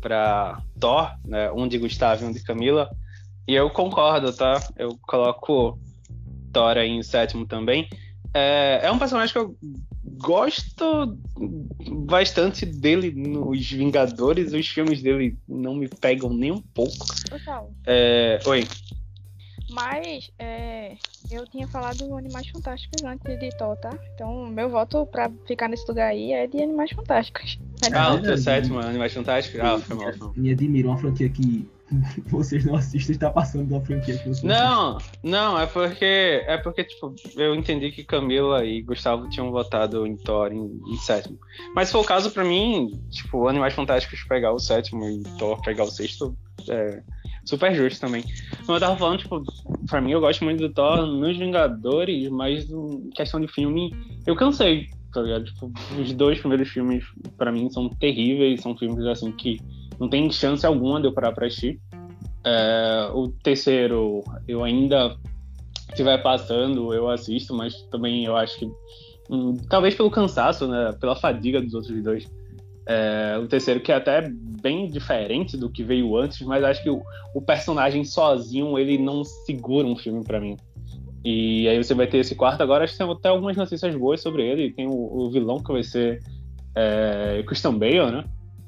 [0.00, 1.52] para Thor, né?
[1.52, 2.88] um de Gustavo e um de Camila.
[3.46, 4.58] E eu concordo, tá?
[4.78, 5.78] Eu coloco
[6.52, 7.88] Thor aí em sétimo também.
[8.34, 9.56] É, é um personagem que eu
[10.04, 11.18] gosto
[12.06, 14.52] bastante dele nos Vingadores.
[14.52, 17.06] Os filmes dele não me pegam nem um pouco.
[17.28, 17.70] Total.
[17.86, 18.66] É, Oi.
[19.70, 20.96] Mas é,
[21.30, 23.90] eu tinha falado do Animais Fantásticos antes de Thor, tá?
[24.14, 27.58] Então, meu voto pra ficar nesse lugar aí é de Animais Fantásticos.
[27.82, 28.26] É de Ah, o Thor.
[28.26, 29.60] teu sétimo, Animais Fantásticos?
[29.60, 30.32] Ah, foi mal, foi mal.
[30.36, 31.66] Me admiro uma franquia que
[32.26, 36.42] vocês não assistem está passando uma franquia que vocês Não, não, é porque.
[36.46, 40.96] É porque, tipo, eu entendi que Camila e Gustavo tinham votado em Thor em, em
[40.96, 41.38] sétimo.
[41.74, 45.60] Mas se for o caso, pra mim, tipo, Animais Fantásticos pegar o sétimo e Thor
[45.62, 46.36] pegar o sexto,
[46.68, 47.02] é
[47.44, 48.24] super justo também.
[48.64, 49.42] Como eu tava falando, tipo,
[49.88, 53.94] pra mim eu gosto muito do Thor nos Vingadores, mas em questão de filme,
[54.26, 55.44] eu cansei, tá ligado?
[55.44, 57.04] Tipo, os dois primeiros filmes,
[57.36, 59.58] pra mim, são terríveis, são filmes, assim, que
[60.02, 61.80] não tem chance alguma de eu parar pra assistir.
[62.44, 65.16] É, o terceiro, eu ainda
[65.88, 68.68] estiver passando, eu assisto, mas também eu acho que,
[69.30, 72.28] hum, talvez pelo cansaço, né, pela fadiga dos outros dois.
[72.84, 76.90] É, o terceiro, que é até bem diferente do que veio antes, mas acho que
[76.90, 77.00] o,
[77.32, 80.56] o personagem sozinho, ele não segura um filme pra mim.
[81.24, 84.20] E aí você vai ter esse quarto agora, acho que tem até algumas notícias boas
[84.20, 84.72] sobre ele.
[84.72, 86.20] Tem o, o vilão que vai ser
[86.74, 88.24] é, Christian Bale, né?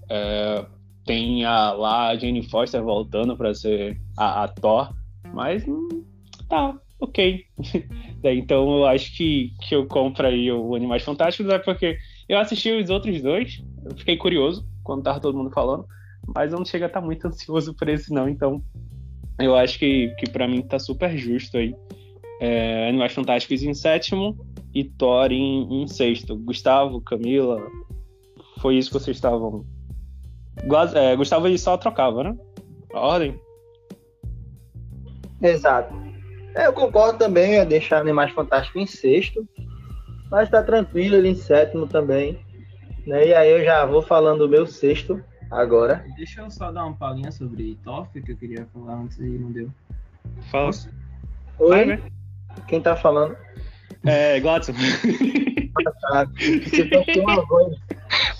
[0.09, 0.65] É,
[1.05, 4.93] tem a, lá a Jane Foster voltando pra ser a, a Thor,
[5.33, 6.05] mas hum,
[6.49, 7.45] tá, ok.
[8.27, 12.71] Então eu acho que, que eu compro aí o Animais Fantásticos, é porque Eu assisti
[12.71, 15.87] os outros dois, eu fiquei curioso quando tava todo mundo falando,
[16.35, 18.65] mas eu não chego a estar tá muito ansioso por esse não, então
[19.39, 21.75] eu acho que, que para mim tá super justo aí.
[22.41, 24.37] É, Animais Fantásticos em sétimo
[24.75, 26.37] e Thor em, em sexto.
[26.37, 27.61] Gustavo, Camila,
[28.59, 29.65] foi isso que vocês estavam.
[30.95, 32.37] É, Gustavo e só trocava, né?
[32.93, 33.41] A ordem?
[35.43, 35.95] Exato.
[36.55, 39.47] É, eu concordo também, é deixar Animais Fantásticos em sexto,
[40.31, 42.39] mas tá tranquilo ele em sétimo também.
[43.07, 43.29] Né?
[43.29, 46.05] E aí eu já vou falando o meu sexto agora.
[46.17, 49.51] Deixa eu só dar uma palhinha sobre Thor, que eu queria falar antes e não
[49.51, 49.69] deu.
[50.51, 50.71] Fala.
[51.59, 51.69] Oi?
[51.69, 52.03] Vai, né?
[52.69, 53.37] Quem tá falando?
[54.05, 54.73] É, Gladson.
[56.13, 57.77] Ah, você tá com uma voz.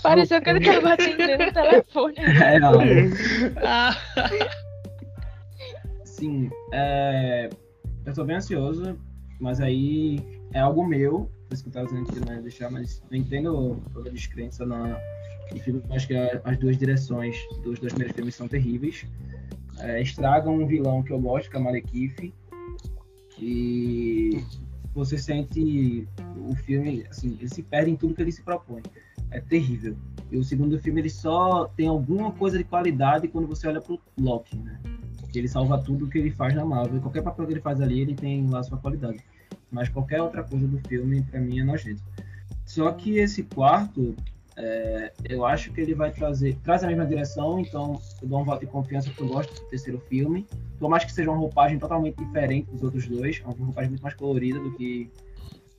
[0.07, 2.15] Pareceu que ele tava atendendo o telefone.
[2.43, 2.73] É, não.
[3.57, 3.95] Ah.
[6.03, 7.49] Sim, é,
[8.05, 8.97] eu tô bem ansioso,
[9.39, 10.19] mas aí
[10.53, 13.17] é algo meu, por isso que eu tava dizendo que não ia deixar, mas eu
[13.17, 14.99] entendo toda a descrença na,
[15.51, 15.83] no filme.
[15.89, 19.05] Acho que as duas direções dos dois primeiros filmes são terríveis.
[19.79, 22.33] É, estragam um vilão que eu gosto, que é a Malekith,
[23.37, 24.41] e
[24.95, 28.81] você sente o filme, assim, ele se perde em tudo que ele se propõe.
[29.29, 29.97] É terrível.
[30.31, 33.99] E o segundo filme ele só tem alguma coisa de qualidade quando você olha pro
[34.17, 34.79] Loki, né?
[35.19, 37.01] Porque ele salva tudo que ele faz na Marvel.
[37.01, 39.19] Qualquer papel que ele faz ali, ele tem lá sua qualidade.
[39.69, 42.01] Mas qualquer outra coisa do filme, para mim, é nojento.
[42.65, 44.15] Só que esse quarto,
[44.57, 48.43] é, eu acho que ele vai trazer traz a mesma direção, então eu dou um
[48.43, 50.45] voto de confiança porque eu gosto do terceiro filme.
[50.79, 54.01] Por mais que seja uma roupagem totalmente diferente dos outros dois, é uma roupagem muito
[54.01, 55.09] mais colorida do que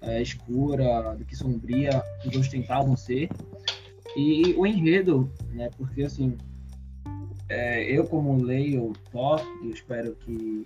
[0.03, 3.31] é, escura, do que sombria, que os dois tentavam ser.
[4.17, 5.71] E o enredo, né?
[5.77, 6.37] Porque assim,
[7.49, 10.65] é, eu como leio Thor, eu espero que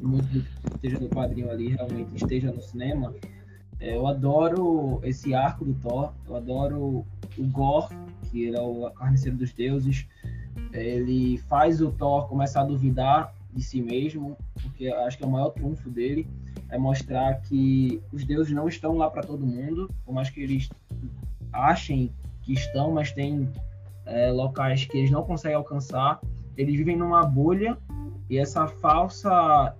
[0.00, 3.14] muito do que esteja no quadrinho ali realmente esteja no cinema.
[3.80, 7.04] É, eu adoro esse arco do Thor, eu adoro
[7.38, 7.94] o Gore,
[8.30, 10.06] que era o carniceiro dos deuses.
[10.72, 15.26] É, ele faz o Thor começar a duvidar de si mesmo, porque acho que é
[15.26, 16.28] o maior trunfo dele
[16.70, 20.70] é mostrar que os deuses não estão lá para todo mundo, por mais que eles
[21.52, 22.12] achem
[22.42, 23.48] que estão, mas tem
[24.06, 26.20] é, locais que eles não conseguem alcançar.
[26.56, 27.76] Eles vivem numa bolha
[28.28, 29.74] e essa falsa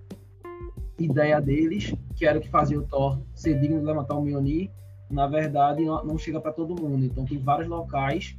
[0.99, 4.69] ideia deles, que era o que fazia o Thor ser digno de levantar o Mjolnir,
[5.09, 7.03] na verdade não chega para todo mundo.
[7.03, 8.37] Então tem vários locais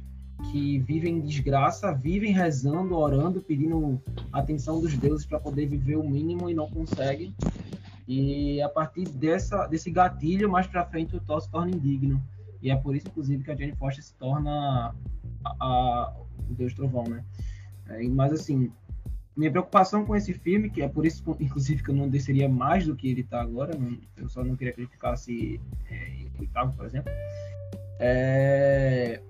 [0.49, 6.09] que vivem em desgraça, vivem rezando, orando, pedindo atenção dos deuses para poder viver o
[6.09, 7.35] mínimo e não conseguem.
[8.07, 12.23] E a partir dessa, desse gatilho, mais para frente o Thor se torna indigno.
[12.61, 14.95] E é por isso, inclusive, que a Jane Foster se torna
[15.43, 16.13] a, a,
[16.49, 17.21] o Deus Trovão, né?
[17.89, 18.71] É, mas assim,
[19.35, 22.85] minha preocupação com esse filme, que é por isso, inclusive, que eu não desceria mais
[22.85, 26.73] do que ele está agora, não, eu só não queria que ele ficasse é, oitavo,
[26.75, 27.11] por exemplo,
[27.99, 29.21] é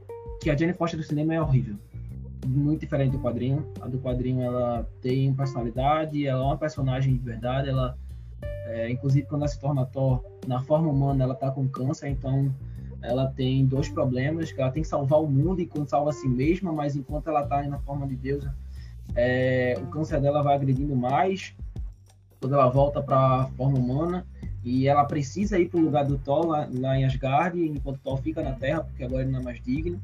[0.44, 1.78] que a Jane Foster do cinema é horrível.
[2.46, 3.66] Muito diferente do quadrinho.
[3.80, 7.98] A do quadrinho ela tem personalidade, ela é uma personagem de verdade, ela
[8.66, 12.54] é, inclusive quando ela se torna Thor na forma humana, ela tá com câncer, então
[13.02, 16.28] ela tem dois problemas, que ela tem que salvar o mundo enquanto salva a si
[16.28, 18.46] mesma, mas enquanto ela tá na forma de Deus,
[19.16, 21.56] é, o câncer dela vai agredindo mais
[22.40, 24.26] quando ela volta para a forma humana
[24.64, 28.18] e ela precisa ir para o lugar do Thor lá, lá, em Asgard, enquanto Thor
[28.22, 30.02] fica na Terra, porque agora ele não é mais digno.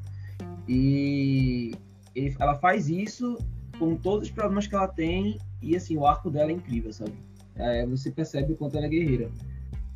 [0.68, 1.74] E
[2.14, 3.38] ele, ela faz isso
[3.78, 7.12] com todos os problemas que ela tem e assim o arco dela é incrível, sabe?
[7.56, 9.30] É, você percebe o quanto ela é guerreira.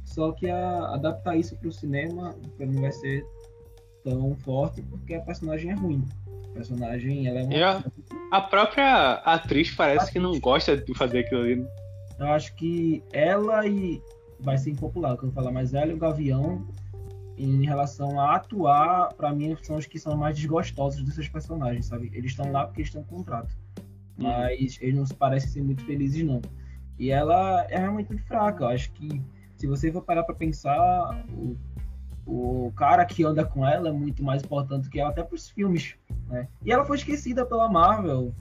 [0.04, 3.24] Só que a, adaptar isso para o cinema não vai ser
[4.02, 6.04] tão forte porque a personagem é ruim.
[6.54, 7.84] A personagem ela é uma...
[8.30, 11.56] a, a, própria atriz parece que não gosta de fazer aquilo ali.
[11.56, 11.66] Né?
[12.20, 14.00] Eu acho que ela e
[14.38, 16.64] vai ser impopular quando eu falar, mas ela e o Gavião
[17.36, 22.08] em relação a atuar, para mim são os que são mais desgostosos desses personagens, sabe?
[22.14, 23.56] Eles estão lá porque estão com contrato.
[24.16, 24.28] Uhum.
[24.28, 26.40] Mas eles não parecem ser muito felizes não.
[26.98, 28.64] E ela é realmente muito fraca.
[28.64, 29.20] Eu acho que
[29.56, 31.56] se você for parar para pensar, o,
[32.26, 35.48] o cara que anda com ela é muito mais importante que ela, até para os
[35.50, 35.96] filmes.
[36.28, 36.48] Né?
[36.64, 38.34] E ela foi esquecida pela Marvel.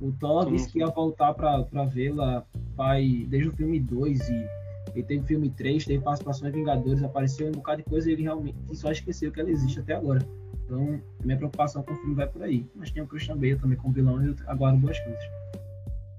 [0.00, 2.44] O Thor disse que ia voltar para vê-la
[2.76, 4.48] vai, desde o filme 2 e
[4.94, 8.56] ele teve filme 3, teve participações Vingadores, apareceu um bocado de coisa e ele realmente
[8.72, 10.24] só esqueceu que ela existe até agora.
[10.64, 12.66] Então, minha preocupação com o filme vai por aí.
[12.74, 15.24] Mas tem o Christian Bale também com vilão e eu aguardo boas coisas.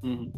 [0.04, 0.32] Uhum.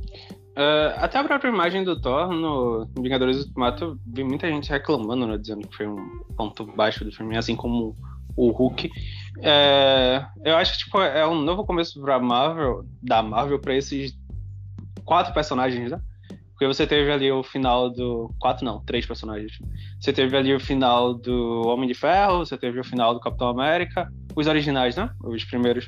[0.58, 5.38] Uh, até a própria imagem do Thor no Vingadores Ultimato, vi muita gente reclamando, né,
[5.38, 7.96] dizendo que foi um ponto baixo do filme, assim como
[8.36, 8.90] o Hulk.
[9.44, 14.18] É, eu acho que tipo, é um novo começo pra Marvel, da Marvel para esses
[15.06, 16.02] quatro personagens, né?
[16.58, 18.34] Porque você teve ali o final do.
[18.40, 19.60] Quatro não, três personagens.
[20.00, 23.48] Você teve ali o final do Homem de Ferro, você teve o final do Capitão
[23.48, 25.08] América, os originais, né?
[25.24, 25.88] Os primeiros.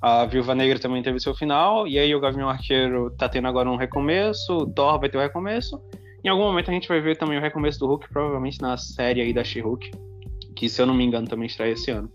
[0.00, 3.70] A Viúva Negra também teve seu final, e aí o Gavião Arqueiro tá tendo agora
[3.70, 5.80] um recomeço, o Thor vai ter um recomeço.
[6.24, 9.20] Em algum momento a gente vai ver também o recomeço do Hulk, provavelmente na série
[9.20, 9.90] aí da She-Hulk,
[10.56, 12.10] que se eu não me engano também estreia esse ano.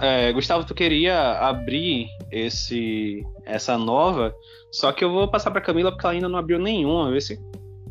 [0.00, 4.34] É, Gustavo, tu queria abrir esse essa nova,
[4.70, 7.38] só que eu vou passar para Camila porque ela ainda não abriu nenhuma, ver se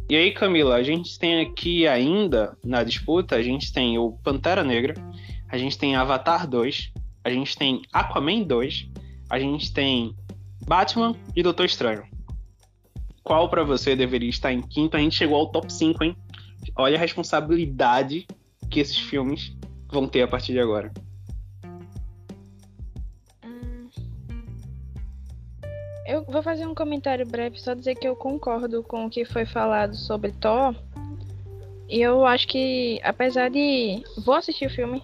[0.09, 4.63] e aí, Camila, a gente tem aqui ainda na disputa, a gente tem o Pantera
[4.63, 4.93] Negra,
[5.49, 6.91] a gente tem Avatar 2,
[7.23, 8.89] a gente tem Aquaman 2,
[9.33, 10.15] a gente tem
[10.67, 12.03] Batman e Doutor Estranho.
[13.23, 14.95] Qual para você deveria estar em quinto?
[14.95, 16.15] A gente chegou ao top 5, hein?
[16.75, 18.27] Olha a responsabilidade
[18.69, 19.57] que esses filmes
[19.91, 20.93] vão ter a partir de agora.
[26.05, 29.47] Eu vou fazer um comentário breve, só dizer que eu concordo com o que foi
[29.47, 30.75] falado sobre Thor.
[31.89, 34.03] E eu acho que, apesar de.
[34.23, 35.01] Vou assistir o filme.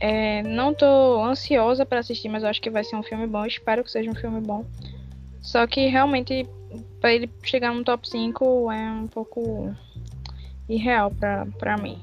[0.00, 3.44] É, não tô ansiosa para assistir, mas eu acho que vai ser um filme bom.
[3.44, 4.64] espero que seja um filme bom.
[5.40, 6.48] Só que realmente,
[7.00, 9.74] para ele chegar no top 5 é um pouco
[10.68, 11.98] irreal pra, pra mim.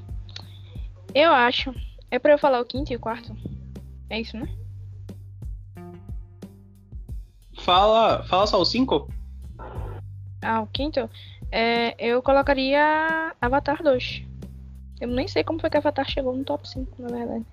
[1.14, 1.74] Eu acho.
[2.10, 3.34] É pra eu falar o quinto e o quarto?
[4.10, 4.48] É isso, né?
[7.60, 9.08] Fala, fala só o 5.
[10.42, 11.08] Ah, o quinto?
[11.50, 14.22] É, eu colocaria Avatar 2.
[15.00, 17.46] Eu nem sei como foi que Avatar chegou no top 5, na verdade.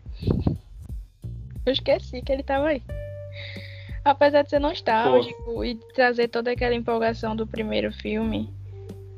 [1.66, 2.82] Eu esqueci que ele tava aí.
[4.04, 8.54] Apesar de ser nostálgico e trazer toda aquela empolgação do primeiro filme,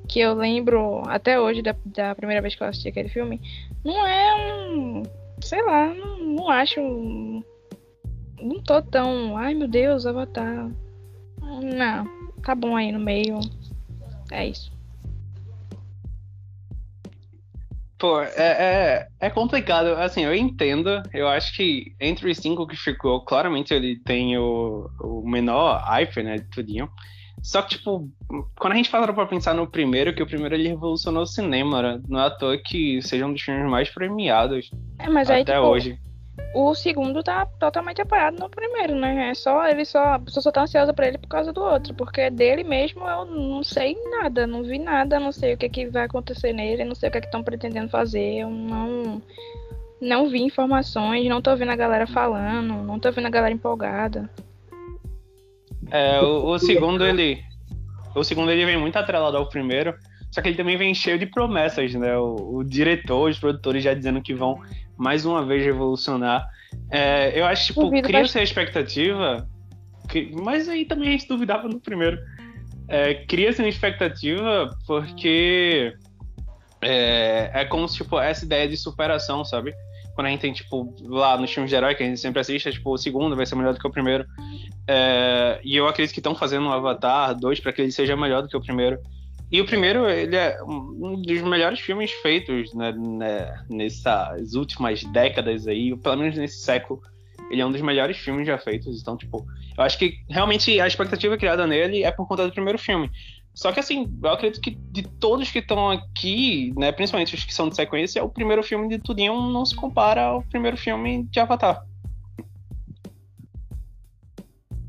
[0.08, 3.42] que eu lembro até hoje da, da primeira vez que eu assisti aquele filme,
[3.84, 5.04] não é um.
[5.42, 6.80] Sei lá, não, não acho.
[8.40, 9.36] Não tô tão.
[9.38, 10.70] Ai meu Deus, Avatar.
[11.42, 12.06] Não,
[12.44, 13.40] tá bom aí no meio.
[14.32, 14.75] É isso.
[18.06, 19.88] Pô, é, é, é, complicado.
[19.96, 21.02] Assim, eu entendo.
[21.12, 26.22] Eu acho que entre os cinco que ficou, claramente ele tem o, o menor hype,
[26.22, 26.88] né, de tudinho.
[27.42, 28.08] Só que, tipo,
[28.60, 31.82] quando a gente fala pra pensar no primeiro, que o primeiro ele revolucionou o cinema,
[31.82, 32.02] né?
[32.08, 35.46] Não é à toa que seja um dos filmes mais premiados é, mas até aí,
[35.46, 36.00] tipo, hoje
[36.54, 39.30] o segundo tá totalmente apoiado no primeiro, né?
[39.30, 42.64] É só ele só, só tá ansiosa para ele por causa do outro, porque dele
[42.64, 46.54] mesmo eu não sei nada, não vi nada, não sei o que, que vai acontecer
[46.54, 49.22] nele, não sei o que estão pretendendo fazer, eu não
[50.02, 54.30] não vi informações, não tô vendo a galera falando, não tô vendo a galera empolgada.
[55.92, 57.44] É, o, o segundo ele
[58.16, 59.94] o segundo ele vem muito atrelado ao primeiro,
[60.32, 62.18] só que ele também vem cheio de promessas, né?
[62.18, 64.62] O, o diretor, os produtores já dizendo que vão
[64.98, 66.48] mais uma vez revolucionar.
[66.90, 69.48] É, eu acho, tipo, cria-se a expectativa,
[70.10, 72.18] que, mas aí também a gente duvidava no primeiro.
[72.88, 75.94] É, cria-se uma expectativa porque
[76.82, 79.74] é, é como se, tipo, essa ideia de superação, sabe?
[80.14, 82.70] Quando a gente tem, tipo, lá nos filmes de herói que a gente sempre assiste,
[82.70, 84.26] é, tipo, o segundo vai ser melhor do que o primeiro.
[84.88, 88.42] É, e eu acredito que estão fazendo um Avatar 2 para que ele seja melhor
[88.44, 89.00] do que o primeiro.
[89.52, 95.68] E o primeiro, ele é um dos melhores filmes feitos né, né, nessas últimas décadas
[95.68, 97.02] aí, pelo menos nesse século.
[97.52, 99.00] Ele é um dos melhores filmes já feitos.
[99.00, 99.46] Então, tipo,
[99.78, 103.10] eu acho que realmente a expectativa criada nele é por conta do primeiro filme.
[103.54, 107.54] Só que, assim, eu acredito que de todos que estão aqui, né, principalmente os que
[107.54, 111.40] são de sequência, o primeiro filme de Tudinho não se compara ao primeiro filme de
[111.40, 111.86] Avatar.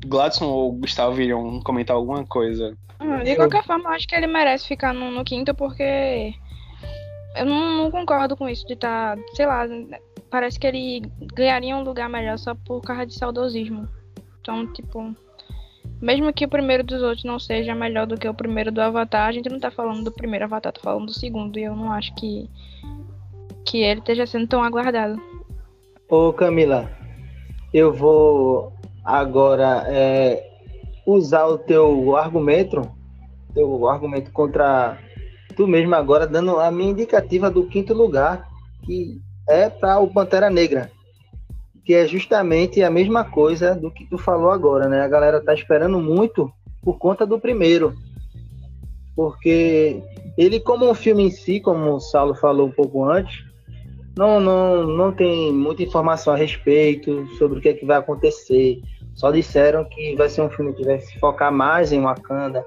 [0.05, 4.27] Gladson ou Gustavo iriam comentar alguma coisa ah, de qualquer forma, eu acho que ele
[4.27, 6.33] merece ficar no, no quinto porque
[7.35, 9.65] eu não, não, concordo com isso de estar, tá, sei lá,
[10.29, 11.01] parece que ele
[11.33, 13.87] ganharia um lugar melhor só por causa de saudosismo.
[14.41, 15.15] Então, tipo,
[16.01, 19.27] mesmo que o primeiro dos outros não seja melhor do que o primeiro do Avatar,
[19.27, 21.91] a gente não tá falando do primeiro Avatar, tá falando do segundo, e eu não
[21.91, 22.49] acho que
[23.65, 25.21] que ele esteja sendo tão aguardado.
[26.09, 26.89] Ô Camila,
[27.73, 28.71] eu vou
[29.03, 30.46] agora é,
[31.07, 32.81] usar o teu argumento,
[33.53, 34.99] teu argumento contra
[35.55, 38.45] tu mesmo agora, dando a minha indicativa do quinto lugar,
[38.83, 40.91] que é para o Pantera Negra,
[41.85, 45.01] que é justamente a mesma coisa do que tu falou agora, né?
[45.01, 46.51] A galera tá esperando muito
[46.83, 47.95] por conta do primeiro,
[49.15, 50.03] porque
[50.37, 53.46] ele como um filme em si, como o Saulo falou um pouco antes,
[54.17, 58.81] não, não, não tem muita informação a respeito sobre o que é que vai acontecer.
[59.13, 62.65] Só disseram que vai ser um filme que vai se focar mais em Wakanda.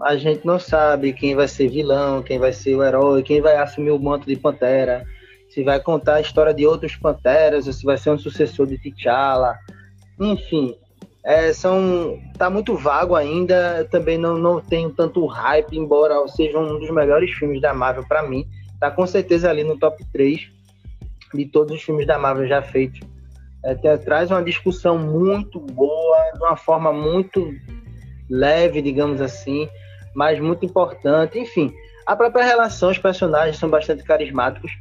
[0.00, 3.56] A gente não sabe quem vai ser vilão, quem vai ser o herói, quem vai
[3.56, 5.04] assumir o manto de Pantera,
[5.48, 8.78] se vai contar a história de outros Panteras, ou se vai ser um sucessor de
[8.78, 9.56] T'Challa.
[10.20, 10.76] Enfim,
[11.24, 13.78] é, são tá muito vago ainda.
[13.78, 18.04] Eu também não, não tenho tanto hype, embora seja um dos melhores filmes da Marvel
[18.06, 18.46] para mim.
[18.78, 20.61] Tá com certeza ali no top 3
[21.36, 23.00] de todos os filmes da Marvel já feitos.
[23.64, 27.52] É, tem, traz uma discussão muito boa, de uma forma muito
[28.28, 29.68] leve, digamos assim,
[30.14, 31.38] mas muito importante.
[31.38, 31.72] Enfim,
[32.06, 34.72] a própria relação, os personagens são bastante carismáticos,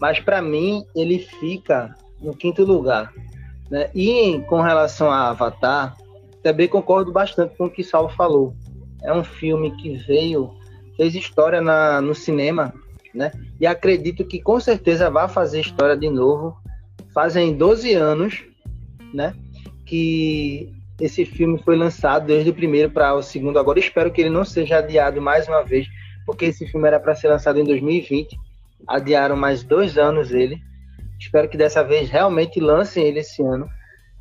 [0.00, 3.12] mas para mim ele fica no quinto lugar.
[3.70, 3.90] Né?
[3.94, 5.96] E com relação a Avatar,
[6.42, 8.54] também concordo bastante com o que Saulo falou.
[9.02, 10.50] É um filme que veio,
[10.96, 12.72] fez história na, no cinema,
[13.16, 13.32] né?
[13.58, 16.56] E acredito que com certeza vai fazer história de novo.
[17.14, 18.44] Fazem 12 anos,
[19.12, 19.34] né?
[19.86, 23.58] Que esse filme foi lançado desde o primeiro para o segundo.
[23.58, 25.86] Agora espero que ele não seja adiado mais uma vez,
[26.26, 28.38] porque esse filme era para ser lançado em 2020.
[28.86, 30.60] Adiaram mais dois anos ele.
[31.18, 33.68] Espero que dessa vez realmente lancem ele esse ano.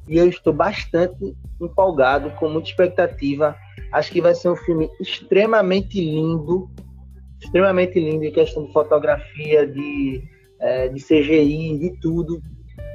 [0.07, 3.55] E eu estou bastante empolgado, com muita expectativa.
[3.91, 6.69] Acho que vai ser um filme extremamente lindo,
[7.41, 10.23] extremamente lindo em questão de fotografia, de,
[10.59, 12.41] é, de CGI, de tudo.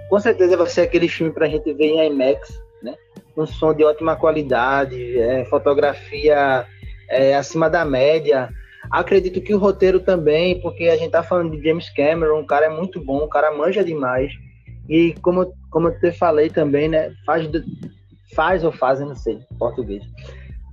[0.09, 2.95] Com certeza vai ser aquele filme para a gente ver em IMAX, né?
[3.37, 6.67] Um som de ótima qualidade, é, fotografia
[7.09, 8.51] é, acima da média.
[8.91, 12.67] Acredito que o roteiro também, porque a gente tá falando de James Cameron, o cara
[12.67, 14.33] é muito bom, o cara manja demais.
[14.89, 17.13] E como, como eu te falei também, né?
[17.25, 17.49] Faz,
[18.35, 20.03] faz ou faz, eu não sei, português.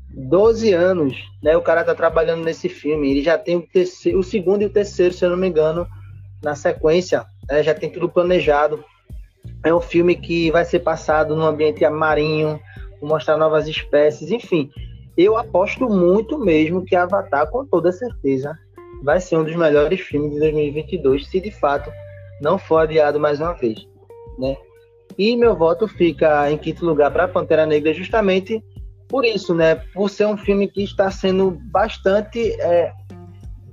[0.09, 1.55] 12 anos, né?
[1.55, 3.11] O cara tá trabalhando nesse filme.
[3.11, 5.87] Ele já tem o, terceiro, o segundo e o terceiro, se eu não me engano,
[6.43, 7.25] na sequência.
[7.49, 8.83] Né, já tem tudo planejado.
[9.63, 12.59] É um filme que vai ser passado no ambiente marinho,
[13.01, 14.69] mostrar novas espécies, enfim
[15.17, 18.55] eu aposto muito mesmo que Avatar, com toda certeza,
[19.03, 21.91] vai ser um dos melhores filmes de 2022, se de fato
[22.39, 23.79] não for adiado mais uma vez,
[24.37, 24.55] né?
[25.17, 28.63] E meu voto fica em quinto lugar para Pantera Negra justamente
[29.07, 29.75] por isso, né?
[29.93, 32.91] Por ser um filme que está sendo bastante é,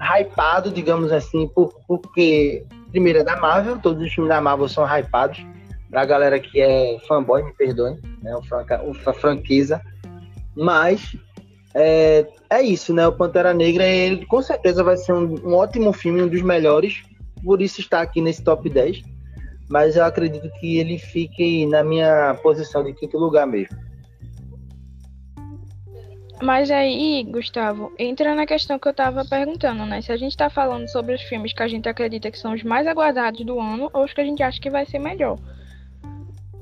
[0.00, 4.84] hypado, digamos assim, por, porque primeiro é da Marvel, todos os filmes da Marvel são
[4.86, 5.44] hypados.
[5.90, 8.36] Pra galera que é fanboy, me perdoe, né?
[8.36, 9.80] O, franca, o franqueza.
[10.56, 11.16] Mas
[11.74, 13.06] é, é isso, né?
[13.06, 17.02] O Pantera Negra, ele com certeza vai ser um, um ótimo filme, um dos melhores,
[17.44, 19.02] por isso está aqui nesse top 10.
[19.68, 23.76] Mas eu acredito que ele fique na minha posição de quinto lugar mesmo.
[26.42, 30.02] Mas aí, Gustavo, entra na questão que eu tava perguntando, né?
[30.02, 32.62] Se a gente tá falando sobre os filmes que a gente acredita que são os
[32.62, 35.38] mais aguardados do ano ou os que a gente acha que vai ser melhor.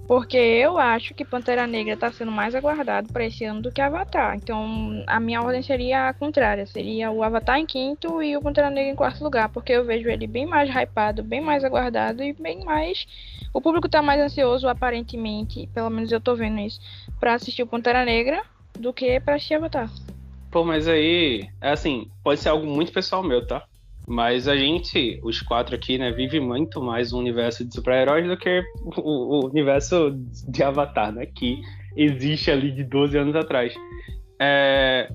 [0.07, 3.81] Porque eu acho que Pantera Negra está sendo mais aguardado para esse ano do que
[3.81, 4.37] Avatar.
[4.37, 6.67] Então, a minha ordem seria a contrária.
[6.67, 9.49] Seria o Avatar em quinto e o Pantera Negra em quarto lugar.
[9.49, 13.07] Porque eu vejo ele bem mais hypado, bem mais aguardado e bem mais...
[13.55, 16.81] O público está mais ansioso, aparentemente, pelo menos eu tô vendo isso,
[17.21, 18.43] para assistir o Pantera Negra
[18.79, 19.91] do que para assistir Avatar.
[20.51, 23.65] Pô, mas aí, é assim, pode ser algo muito pessoal meu, tá?
[24.07, 28.37] Mas a gente, os quatro aqui, né, vive muito mais o universo de super-heróis do
[28.37, 28.63] que
[28.97, 30.11] o, o, universo
[30.49, 31.27] de Avatar, né?
[31.27, 31.61] Que
[31.97, 33.75] existe ali de 12 anos atrás.
[34.41, 35.09] É,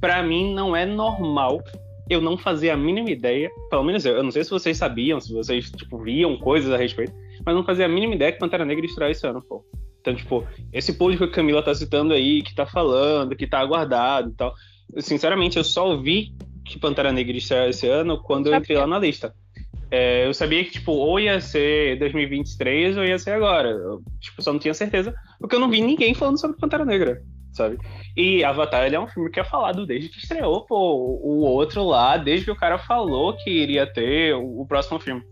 [0.00, 1.62] para mim, não é normal
[2.10, 5.20] eu não fazer a mínima ideia, pelo menos eu, eu não sei se vocês sabiam,
[5.20, 8.64] se vocês, tipo, viam coisas a respeito, mas não fazia a mínima ideia que Pantera
[8.64, 9.64] Negra estreia esse ano, pô.
[10.04, 13.58] Então, tipo, esse público que a Camila tá citando aí, que tá falando, que tá
[13.58, 14.54] aguardado e tal,
[14.98, 18.98] sinceramente, eu só vi que Pantera Negra estreia esse ano quando eu entrei lá na
[18.98, 19.34] lista.
[19.90, 23.70] É, eu sabia que, tipo, ou ia ser 2023 ou ia ser agora.
[23.70, 27.22] Eu, tipo, só não tinha certeza, porque eu não vi ninguém falando sobre Pantera Negra,
[27.54, 27.78] sabe?
[28.14, 31.82] E Avatar, ele é um filme que é falado desde que estreou, pô, o outro
[31.82, 35.22] lá, desde que o cara falou que iria ter o, o próximo filme.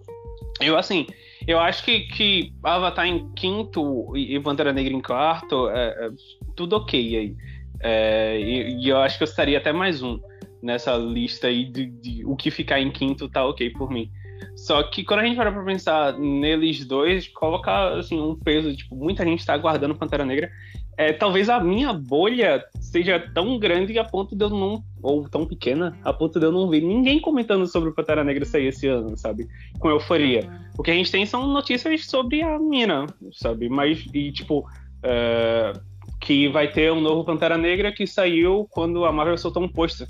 [0.63, 1.07] Eu, assim,
[1.47, 6.11] eu acho que, que Avatar em quinto e, Pantera Negra em quarto, é, é
[6.57, 7.37] tudo ok aí.
[7.81, 10.21] É, e, e eu acho que eu estaria até mais um
[10.63, 14.11] nessa lista aí de, de, o que ficar em quinto tá ok por mim.
[14.57, 18.95] Só que quando a gente para pra pensar neles dois, coloca assim, um peso, tipo,
[18.95, 20.51] muita gente tá aguardando Pantera Negra.
[20.97, 24.83] É, talvez a minha bolha seja tão grande a ponto de eu não.
[25.03, 28.45] Ou tão pequena, a ponto de eu não ver ninguém comentando sobre o Pantera Negra
[28.45, 29.49] sair esse ano, sabe?
[29.79, 30.49] Com euforia.
[30.79, 33.69] O que a gente tem são notícias sobre a mina, sabe?
[33.69, 34.67] Mas, e tipo.
[35.03, 35.73] É,
[36.21, 40.07] que vai ter um novo Pantera Negra que saiu quando a Marvel soltou um pôster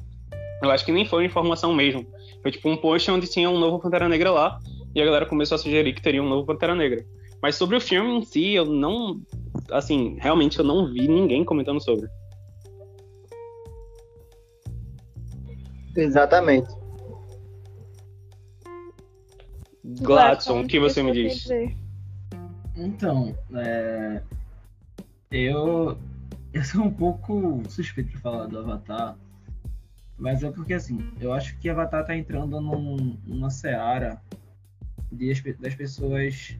[0.63, 2.07] eu acho que nem foi informação mesmo.
[2.41, 4.61] Foi tipo um post onde tinha um novo Pantera Negra lá,
[4.95, 7.05] e a galera começou a sugerir que teria um novo Pantera Negra.
[7.43, 9.21] Mas sobre o filme em si, eu não.
[9.73, 12.09] Assim, realmente eu não vi ninguém comentando sobre.
[15.97, 16.71] Exatamente.
[19.85, 21.49] Gladson, o que você me diz?
[22.77, 24.23] Então, é...
[25.31, 25.99] eu
[26.53, 29.17] eu sou um pouco suspeito de falar do Avatar,
[30.17, 34.23] mas é porque assim, eu acho que Avatar tá entrando num, numa seara
[35.11, 36.57] de, das pessoas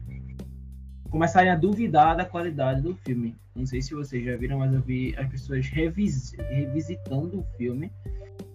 [1.13, 3.37] começarem a duvidar da qualidade do filme.
[3.55, 7.91] Não sei se vocês já viram, mas eu vi as pessoas revis, revisitando o filme,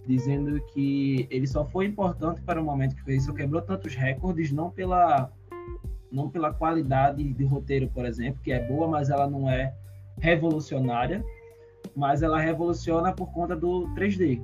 [0.09, 4.51] dizendo que ele só foi importante para o momento que fez, só quebrou tantos recordes,
[4.51, 5.31] não pela
[6.11, 9.73] não pela qualidade de roteiro, por exemplo, que é boa, mas ela não é
[10.19, 11.25] revolucionária,
[11.95, 14.43] mas ela revoluciona por conta do 3D.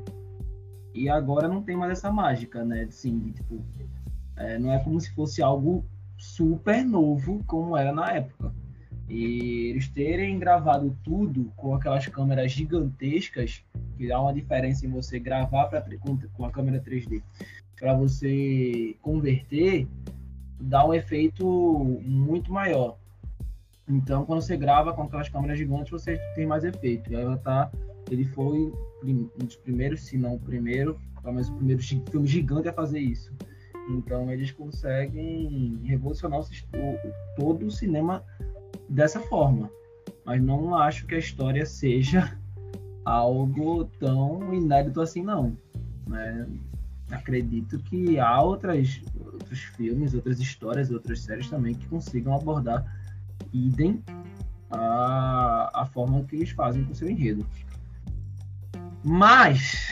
[0.94, 2.84] E agora não tem mais essa mágica, né?
[2.84, 3.60] Assim, tipo,
[4.36, 5.84] é, não é como se fosse algo
[6.34, 8.52] super novo como era na época.
[9.08, 13.62] E eles terem gravado tudo com aquelas câmeras gigantescas,
[13.96, 17.22] que dá uma diferença em você gravar pra, com, com a câmera 3D,
[17.78, 19.86] para você converter,
[20.60, 21.46] dá um efeito
[22.02, 22.96] muito maior.
[23.86, 27.14] Então, quando você grava com aquelas câmeras gigantes, você tem mais efeito.
[27.14, 27.70] Ela tá,
[28.10, 28.72] ele foi
[29.04, 33.00] um dos primeiros, se não o primeiro, pelo menos o primeiro filme gigante a fazer
[33.00, 33.30] isso.
[33.88, 36.44] Então, eles conseguem revolucionar o,
[37.36, 38.24] todo o cinema
[38.88, 39.70] dessa forma.
[40.24, 42.38] Mas não acho que a história seja
[43.04, 45.56] algo tão inédito assim, não.
[46.06, 46.46] Né?
[47.10, 52.84] Acredito que há outras, outros filmes, outras histórias, outras séries também que consigam abordar
[53.52, 54.02] idem
[54.70, 57.46] a, a forma que eles fazem com seu enredo.
[59.04, 59.86] Mas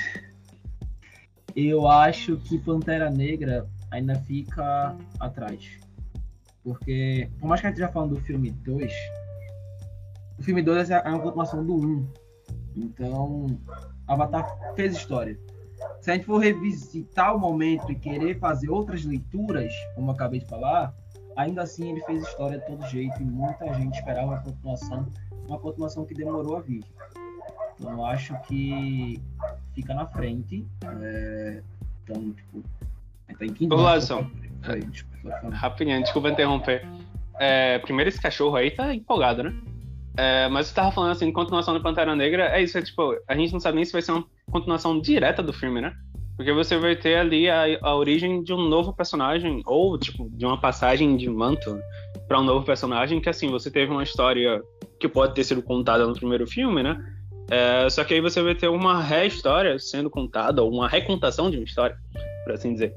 [1.54, 5.78] eu acho que Pantera Negra ainda fica atrás.
[6.64, 8.92] Porque, por mais que a gente já falando do filme 2,
[10.38, 11.78] o filme 2 é uma continuação do 1.
[11.78, 12.08] Um.
[12.76, 13.46] Então,
[14.06, 15.38] Avatar fez história.
[16.00, 20.40] Se a gente for revisitar o momento e querer fazer outras leituras, como eu acabei
[20.40, 20.94] de falar,
[21.36, 25.06] Ainda assim, ele fez história de todo jeito e muita gente esperava uma continuação,
[25.48, 26.84] uma continuação que demorou a vir.
[27.78, 29.20] Então, eu acho que
[29.74, 30.66] fica na frente.
[31.00, 31.62] É,
[32.02, 32.62] então, tipo,
[33.42, 33.74] tá em quinto.
[33.74, 34.30] Ô, Lazão,
[35.52, 36.86] rapidinho, desculpa interromper.
[37.38, 39.54] É, primeiro, esse cachorro aí tá empolgado, né?
[40.16, 43.34] É, mas você tava falando assim, continuação do Pantera Negra, é isso, é tipo, a
[43.34, 45.92] gente não sabe nem se vai ser uma continuação direta do filme, né?
[46.36, 50.44] Porque você vai ter ali a, a origem de um novo personagem, ou tipo, de
[50.44, 51.78] uma passagem de manto
[52.28, 54.62] para um novo personagem, que assim, você teve uma história
[55.00, 56.96] que pode ter sido contada no primeiro filme, né?
[57.50, 61.56] É, só que aí você vai ter uma ré-história sendo contada, ou uma recontação de
[61.56, 61.96] uma história,
[62.44, 62.94] por assim dizer.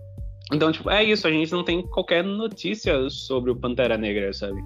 [0.54, 4.62] Então, tipo, é isso, a gente não tem qualquer notícia sobre o Pantera Negra, sabe?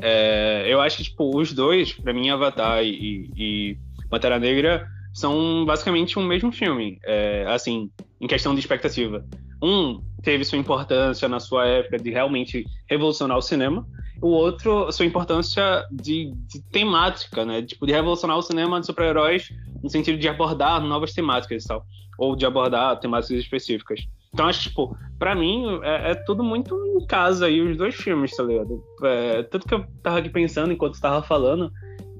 [0.00, 5.64] É, eu acho que, tipo, os dois, para mim, Avatar e, e Pantera Negra, são
[5.64, 9.24] basicamente um mesmo filme, é, assim, em questão de expectativa.
[9.62, 13.86] Um teve sua importância na sua época de realmente revolucionar o cinema,
[14.20, 19.50] o outro sua importância de, de temática, né, tipo de revolucionar o cinema de super-heróis
[19.82, 21.86] no sentido de abordar novas temáticas e tal,
[22.18, 24.00] ou de abordar temáticas específicas.
[24.36, 28.36] Então, acho, tipo, pra mim, é, é, tudo muito em casa aí, os dois filmes,
[28.36, 28.84] tá ligado?
[29.02, 31.72] É, tudo que eu tava aqui pensando enquanto estava falando,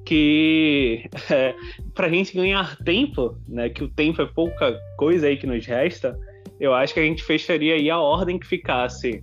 [0.02, 1.54] que é,
[1.94, 5.66] para a gente ganhar tempo, né, que o tempo é pouca coisa aí que nos
[5.66, 6.18] resta,
[6.58, 9.22] eu acho que a gente fecharia aí a ordem que ficasse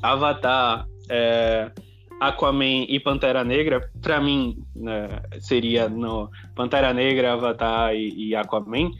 [0.00, 1.72] Avatar, é,
[2.20, 3.90] Aquaman e Pantera Negra.
[4.00, 5.08] Para mim, né,
[5.40, 8.92] seria no Pantera Negra, Avatar e, e Aquaman.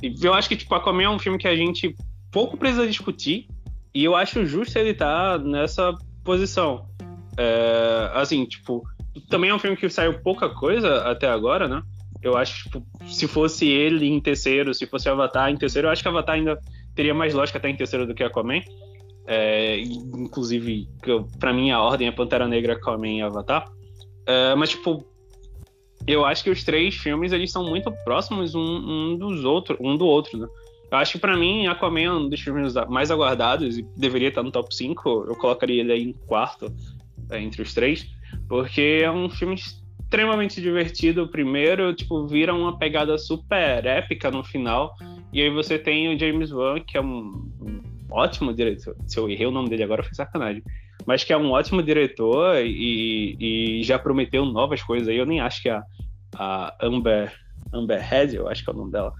[0.00, 1.96] E eu acho que tipo Aquaman é um filme que a gente
[2.30, 3.48] pouco precisa discutir
[3.94, 6.86] e eu acho justo ele estar tá nessa posição.
[7.36, 8.82] É, assim, tipo,
[9.28, 11.82] também é um filme que saiu pouca coisa até agora, né?
[12.22, 16.02] Eu acho tipo, se fosse ele em terceiro, se fosse Avatar em terceiro, eu acho
[16.02, 16.58] que Avatar ainda
[16.94, 18.60] teria mais lógica até em terceiro do que Aquaman.
[19.26, 20.88] É, inclusive,
[21.38, 23.64] para mim a ordem é Pantera Negra, Aquaman e Avatar.
[24.26, 25.04] É, mas, tipo,
[26.06, 29.96] eu acho que os três filmes eles são muito próximos um, um dos outros, um
[29.96, 30.46] do outro, né?
[30.90, 34.42] Eu acho que para mim Aquaman é um dos filmes mais aguardados e deveria estar
[34.42, 35.26] no top 5.
[35.28, 36.72] Eu colocaria ele aí em quarto
[37.30, 38.06] é, entre os três.
[38.48, 41.22] Porque é um filme extremamente divertido.
[41.22, 44.94] O primeiro, tipo, vira uma pegada super épica no final.
[45.32, 47.48] E aí você tem o James Wan, que é um,
[48.10, 48.96] ótimo diretor.
[49.06, 50.62] Se eu errei o nome dele agora, foi sacanagem.
[51.06, 55.08] Mas que é um ótimo diretor e, e já prometeu novas coisas.
[55.08, 55.82] Eu nem acho que a,
[56.34, 57.32] a Amber,
[57.72, 59.12] Amber Head, eu acho que é o nome dela,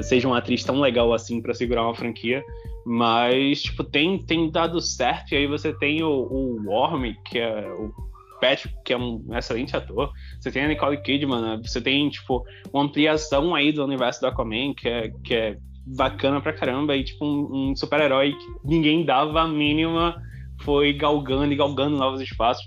[0.00, 2.42] seja uma atriz tão legal assim para segurar uma franquia.
[2.84, 5.32] Mas, tipo, tem, tem dado certo.
[5.32, 7.92] E aí você tem o, o Worm, que é o
[8.40, 10.10] Patrick, que é um excelente ator.
[10.40, 11.60] Você tem a Nicole Kidman, né?
[11.62, 16.40] você tem, tipo, uma ampliação aí do universo do Aquaman, que é, que é bacana
[16.40, 20.20] pra caramba, e, tipo, um, um super-herói que ninguém dava a mínima,
[20.62, 22.64] foi galgando e galgando novos espaços.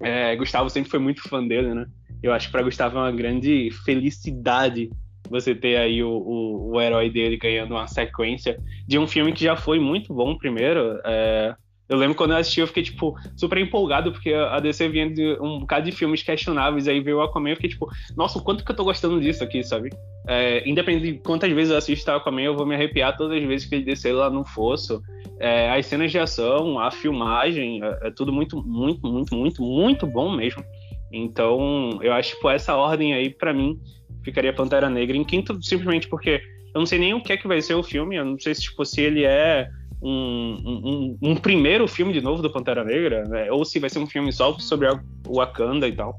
[0.00, 1.86] É, Gustavo sempre foi muito fã dele, né?
[2.22, 4.88] Eu acho que para Gustavo é uma grande felicidade
[5.28, 9.44] você ter aí o, o, o, herói dele ganhando uma sequência de um filme que
[9.44, 11.00] já foi muito bom primeiro.
[11.04, 11.54] É,
[11.88, 15.36] eu lembro quando eu assisti, eu fiquei, tipo, super empolgado, porque a DC vinha de
[15.40, 18.64] um bocado de filmes questionáveis, aí veio o Aquaman, eu fiquei, tipo, nossa, o quanto
[18.64, 19.90] que eu tô gostando disso aqui, sabe?
[20.26, 23.68] É, independente de quantas vezes eu assisto Aquaman, eu vou me arrepiar todas as vezes
[23.68, 25.02] que ele descer lá no fosso.
[25.38, 30.06] É, as cenas de ação, a filmagem, é, é, tudo muito, muito, muito, muito, muito
[30.06, 30.64] bom mesmo.
[31.12, 33.78] Então, eu acho, tipo, essa ordem aí, para mim,
[34.22, 36.42] ficaria Pantera Negra em quinto, simplesmente porque
[36.74, 38.54] eu não sei nem o que é que vai ser o filme, eu não sei
[38.54, 39.68] se, tipo, se ele é
[40.00, 43.50] um, um, um primeiro filme de novo do Pantera Negra, né?
[43.52, 46.16] ou se vai ser um filme só sobre o Wakanda e tal.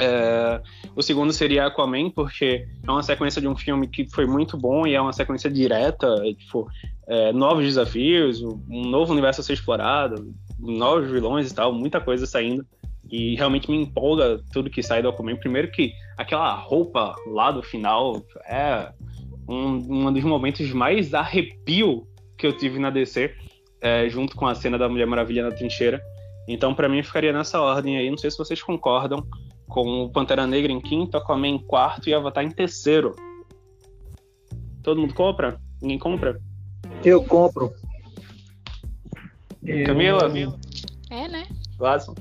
[0.00, 0.60] É,
[0.96, 4.86] o segundo seria Aquaman, porque é uma sequência de um filme que foi muito bom
[4.86, 6.68] e é uma sequência direta, é, tipo,
[7.06, 12.26] é, novos desafios, um novo universo a ser explorado, novos vilões e tal, muita coisa
[12.26, 12.66] saindo.
[13.16, 15.36] E realmente me empolga tudo que sai do Aquaman.
[15.36, 18.92] Primeiro que aquela roupa lá do final é
[19.48, 23.32] um, um dos momentos mais arrepio que eu tive na DC,
[23.80, 26.02] é, junto com a cena da Mulher Maravilha na trincheira.
[26.48, 28.10] Então, para mim, ficaria nessa ordem aí.
[28.10, 29.24] Não sei se vocês concordam
[29.68, 33.14] com o Pantera Negra em quinto, Aquaman em quarto e Avatar em terceiro.
[34.82, 35.60] Todo mundo compra?
[35.80, 36.40] Ninguém compra?
[37.04, 37.72] Eu compro.
[39.86, 40.56] Camila?
[41.10, 41.46] É, né?
[41.78, 42.16] Watson?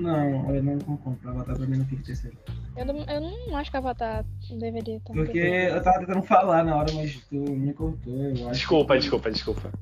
[0.00, 1.28] Não, eu não compro.
[1.28, 2.36] Avatar pra mim não fica em terceiro.
[2.76, 4.24] Eu não, eu não acho que Avatar
[4.58, 5.12] deveria estar.
[5.12, 8.14] Porque eu tava tentando falar na hora, mas tu me cortou.
[8.14, 9.00] Eu acho desculpa, que...
[9.00, 9.72] desculpa, desculpa.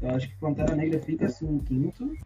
[0.00, 2.16] Eu acho que Pantera Negra fica assim em quinto.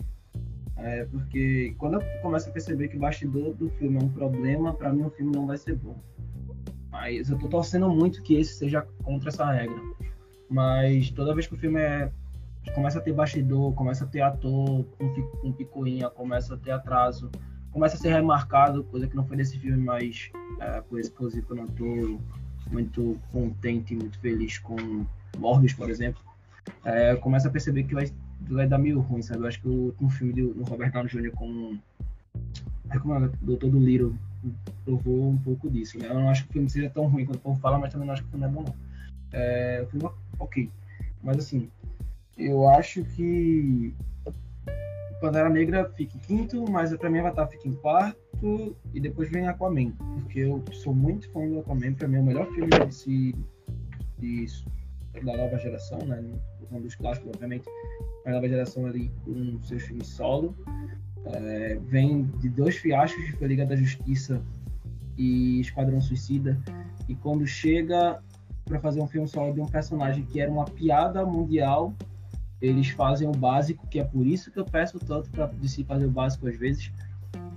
[0.77, 4.75] É, porque quando eu começo a perceber que o bastidor do filme é um problema,
[4.75, 5.97] para mim o filme não vai ser bom.
[6.91, 9.81] Mas eu tô torcendo muito que esse seja contra essa regra.
[10.49, 12.11] Mas toda vez que o filme é,
[12.73, 14.85] começa a ter bastidor, começa a ter ator
[15.43, 17.31] com, picuinha, começa a ter atraso,
[17.71, 21.57] começa a ser remarcado, coisa que não foi desse filme, mas é, por esse eu
[21.57, 22.19] não tô
[22.71, 25.05] muito contente, muito feliz com
[25.37, 26.23] Morbius, por exemplo.
[26.85, 28.11] É, começa a perceber que vai
[28.41, 29.43] vai dar meio ruim, sabe?
[29.43, 31.27] Eu acho que o último filme do, do Robert Downey Jr.
[31.27, 31.81] é como
[33.15, 34.15] é, o Doutor do Little
[34.85, 36.09] provou um pouco disso, né?
[36.09, 38.07] Eu não acho que o filme seja tão ruim quanto o povo fala, mas também
[38.07, 38.75] não acho que o filme é bom, não.
[39.33, 40.71] É, o filme é ok.
[41.23, 41.71] Mas assim,
[42.37, 43.95] eu acho que
[45.20, 49.49] Pantera Negra fica em quinto, mas pra mim Avatar fica em quarto e depois vem
[49.49, 53.35] Aquaman, porque eu sou muito fã do Aquaman, pra mim é o melhor filme desse,
[54.18, 54.47] de,
[55.24, 56.22] da nova geração, né?
[56.70, 57.64] Um dos clássicos, obviamente,
[58.26, 60.55] a nova geração ali com seus filmes solo.
[61.26, 64.43] É, vem de dois fiascos de Liga da Justiça
[65.16, 66.61] e Esquadrão Suicida.
[67.09, 68.20] E quando chega
[68.64, 71.95] para fazer um filme solo de um personagem que era uma piada mundial,
[72.65, 76.07] eles fazem o básico, que é por isso que eu peço tanto para DC fazer
[76.07, 76.91] o básico às vezes,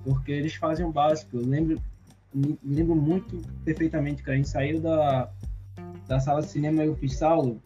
[0.04, 1.38] porque eles fazem o básico.
[1.38, 1.82] Eu lembro,
[2.64, 5.30] lembro muito perfeitamente que a gente saiu da,
[6.08, 7.62] da sala de cinema e eu fiz Saulo,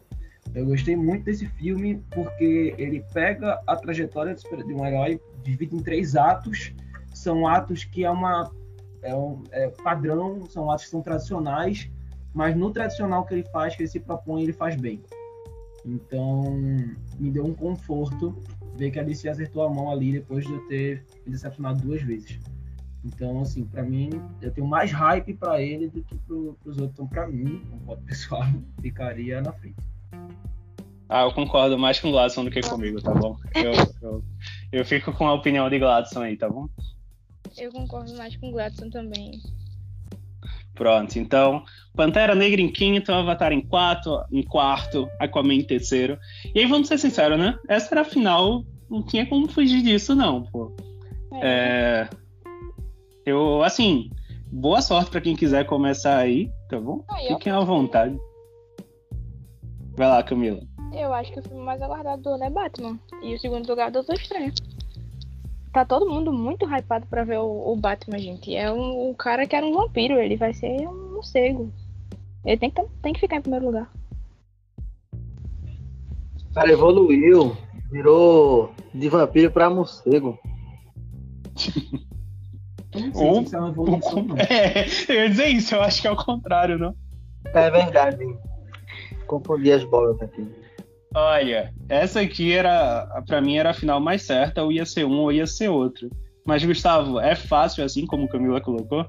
[0.54, 5.82] eu gostei muito desse filme porque ele pega a trajetória de um herói, divide em
[5.82, 6.72] três atos.
[7.14, 8.50] São atos que é uma
[9.02, 11.90] é um é padrão, são atos que são tradicionais,
[12.32, 15.02] mas no tradicional que ele faz, que ele se propõe, ele faz bem.
[15.84, 16.44] Então,
[17.18, 18.36] me deu um conforto
[18.76, 22.02] ver que a DC acertou a mão ali depois de eu ter me decepcionado duas
[22.02, 22.38] vezes.
[23.04, 24.10] Então, assim, para mim,
[24.40, 26.78] eu tenho mais hype para ele do que para os outros.
[26.78, 28.44] Então, para mim, um voto pessoal,
[28.80, 29.76] ficaria na frente.
[31.08, 33.36] Ah, eu concordo mais com o Gladson do que comigo, tá bom?
[33.54, 34.24] Eu, eu,
[34.72, 36.68] eu fico com a opinião de Gladson aí, tá bom?
[37.58, 39.42] Eu concordo mais com o Gladson também.
[40.74, 41.64] Pronto, então,
[41.94, 46.18] Pantera Negra em quinto, Avatar em quarto, em quarto, Aquaman em terceiro.
[46.54, 47.58] E aí, vamos ser sinceros, né?
[47.68, 50.74] Essa era a final, não tinha como fugir disso, não, pô.
[51.42, 52.08] É.
[52.08, 52.10] É...
[53.24, 54.10] Eu, assim,
[54.50, 57.04] boa sorte para quem quiser começar aí, tá bom?
[57.08, 58.18] Ah, Fiquem à vontade.
[59.96, 60.60] Vai lá, Camila.
[60.92, 62.98] Eu acho que o filme mais aguardado do ano é Batman.
[63.22, 64.52] E o segundo lugar Doutor Estranho.
[65.72, 68.54] Tá todo mundo muito hypado pra ver o, o Batman, gente.
[68.54, 71.72] É um, um, cara que era um vampiro, ele vai ser um morcego.
[72.44, 73.90] Ele tem que, tem que ficar em primeiro lugar.
[76.50, 77.56] O cara evoluiu,
[77.90, 80.38] virou de vampiro pra morcego.
[83.14, 83.38] Ou,
[84.50, 86.94] é, é, eu ia dizer isso, eu acho que é o contrário, não?
[87.46, 88.22] É verdade.
[89.26, 90.46] Confundi as bolas aqui.
[91.14, 95.20] Olha, essa aqui era, para mim, era a final mais certa, ou ia ser um
[95.20, 96.08] ou ia ser outro.
[96.44, 99.06] Mas, Gustavo, é fácil assim como Camila colocou?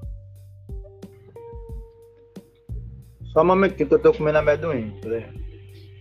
[3.31, 4.93] Só um momentinho que eu tô comendo amendoim.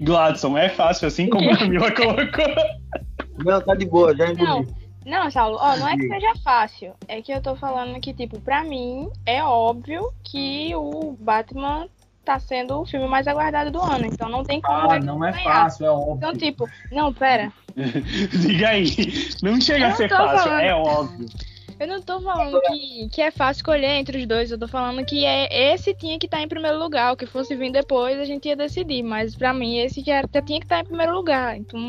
[0.01, 2.55] Gladson, é fácil assim como a Camila colocou?
[3.45, 4.69] Não, tá de boa, já engoli.
[5.07, 6.95] Não, Saulo, ó, não é que seja fácil.
[7.09, 11.89] É que eu tô falando que, tipo, pra mim, é óbvio que o Batman
[12.25, 14.07] tá sendo o filme mais aguardado do ano.
[14.07, 14.91] Então não tem como.
[14.91, 16.15] Ah, não é fácil, é óbvio.
[16.17, 17.53] Então, tipo, não, pera.
[17.77, 18.91] Diga aí.
[19.43, 20.61] Não chega Eu a ser fácil, falando.
[20.61, 21.27] é óbvio.
[21.81, 24.51] Eu não tô falando que, que é fácil escolher entre os dois.
[24.51, 27.13] Eu tô falando que é esse tinha que estar em primeiro lugar.
[27.13, 29.03] O que fosse vir depois a gente ia decidir.
[29.03, 31.57] Mas pra mim, esse já, já tinha que estar em primeiro lugar.
[31.57, 31.81] Então,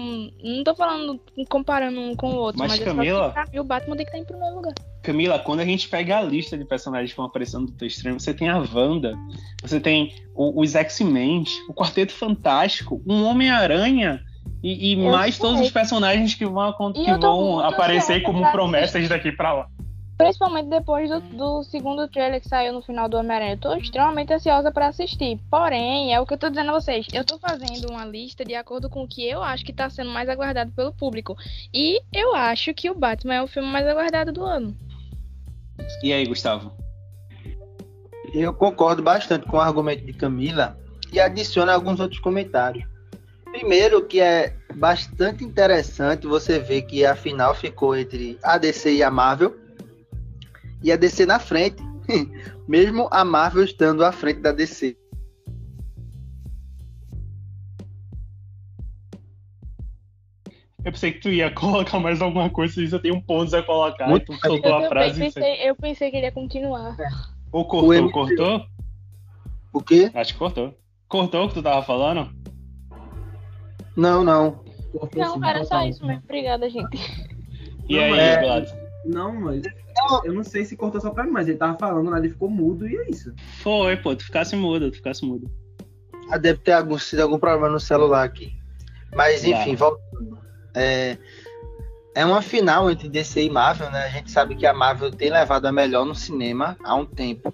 [0.43, 1.19] não tô falando
[1.49, 2.59] comparando um com o outro.
[2.59, 4.73] Mas, Mas, só Camila- pra mim, o Batman tem que estar em primeiro lugar.
[5.03, 8.19] Camila, quando a gente pega a lista de personagens que vão aparecendo no Doutor Estranho,
[8.19, 9.13] você tem a Wanda,
[9.61, 14.21] você tem o- os X-Men, o Quarteto Fantástico, um Homem-Aranha
[14.63, 15.41] e, e mais sei.
[15.45, 19.67] todos os personagens que vão, que vão aparecer como promessas daqui pra lá.
[20.23, 23.55] Principalmente depois do, do segundo trailer que saiu no final do Homem-Aranha.
[23.55, 25.37] Eu tô extremamente ansiosa pra assistir.
[25.51, 27.05] Porém, é o que eu tô dizendo a vocês.
[27.11, 30.11] Eu tô fazendo uma lista de acordo com o que eu acho que tá sendo
[30.11, 31.35] mais aguardado pelo público.
[31.73, 34.73] E eu acho que o Batman é o filme mais aguardado do ano.
[36.01, 36.71] E aí, Gustavo?
[38.33, 40.79] Eu concordo bastante com o argumento de Camila
[41.11, 42.85] e adiciono alguns outros comentários.
[43.51, 49.03] Primeiro, que é bastante interessante você ver que a final ficou entre a DC e
[49.03, 49.62] a Marvel
[50.83, 51.81] e a DC na frente,
[52.67, 54.97] mesmo a Marvel estando à frente da DC.
[60.83, 63.63] Eu pensei que tu ia colocar mais alguma coisa, se você tem um ponto a
[63.63, 65.11] colocar, Muito e tu soltou Eu a frase.
[65.23, 66.97] e você- pensei, eu pensei que ele ia continuar.
[67.51, 68.11] Ou O cortou, MCU.
[68.11, 68.65] cortou?
[69.71, 70.11] O quê?
[70.13, 70.77] Acho que cortou.
[71.07, 72.31] Cortou o que tu tava falando?
[73.95, 74.63] Não, não.
[74.91, 76.23] Cortou Não, assim, era só isso mesmo.
[76.23, 76.97] Obrigada, gente.
[77.87, 78.82] E aí, é- Gladys?
[79.05, 79.63] Não, mas
[80.23, 82.17] eu não sei se cortou só pra mim, mas ele tava falando, né?
[82.17, 83.33] Ele ficou mudo e é isso.
[83.61, 85.49] Foi, pô, tu ficasse mudo, tu ficasse mudo.
[86.29, 88.53] Ah, Deve ter algum, sido algum problema no celular aqui.
[89.15, 90.37] Mas enfim, voltando.
[90.73, 91.17] É,
[92.15, 94.05] é uma final entre DC e Marvel, né?
[94.05, 97.53] A gente sabe que a Marvel tem levado a melhor no cinema há um tempo.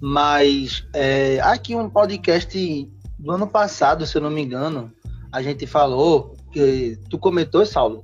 [0.00, 4.92] Mas é, aqui um podcast do ano passado, se eu não me engano,
[5.30, 8.02] a gente falou que tu comentou, Saulo,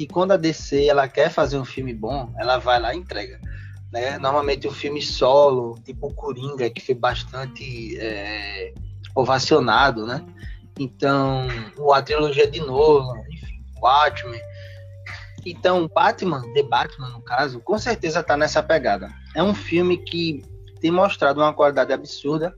[0.00, 3.38] que quando a DC ela quer fazer um filme bom, ela vai lá e entrega.
[3.92, 4.16] Né?
[4.18, 8.72] Normalmente um filme solo, tipo o Coringa, que foi bastante é,
[9.14, 10.24] ovacionado, né?
[10.78, 11.46] Então,
[11.76, 14.40] o- a trilogia de Nolan, enfim, Watchmen.
[15.44, 19.12] Então, Batman, The Batman, no caso, com certeza tá nessa pegada.
[19.36, 20.42] É um filme que
[20.80, 22.56] tem mostrado uma qualidade absurda,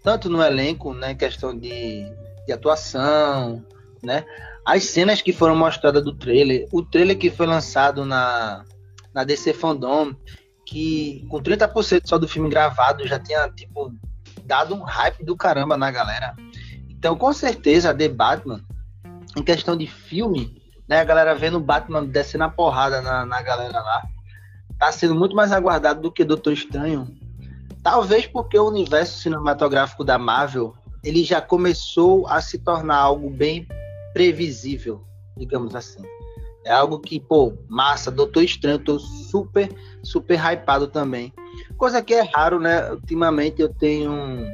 [0.00, 2.06] tanto no elenco, né, questão de,
[2.46, 3.64] de atuação,
[4.00, 4.24] né?
[4.64, 8.64] As cenas que foram mostradas do trailer, o trailer que foi lançado na,
[9.12, 10.14] na DC Fandom,
[10.64, 13.92] que com 30% só do filme gravado já tinha, tipo,
[14.44, 16.34] dado um hype do caramba na galera.
[16.88, 18.62] Então, com certeza, The Batman,
[19.36, 23.42] em questão de filme, né, a galera vendo o Batman descendo a porrada na, na
[23.42, 24.02] galera lá,
[24.78, 27.06] tá sendo muito mais aguardado do que Doutor Estranho.
[27.82, 33.68] Talvez porque o universo cinematográfico da Marvel, ele já começou a se tornar algo bem
[34.14, 35.04] previsível,
[35.36, 36.02] digamos assim.
[36.64, 39.68] É algo que, pô, massa, Doutor Estranho, tô super,
[40.02, 41.30] super hypado também.
[41.76, 42.90] Coisa que é raro, né?
[42.92, 44.46] Ultimamente eu tenho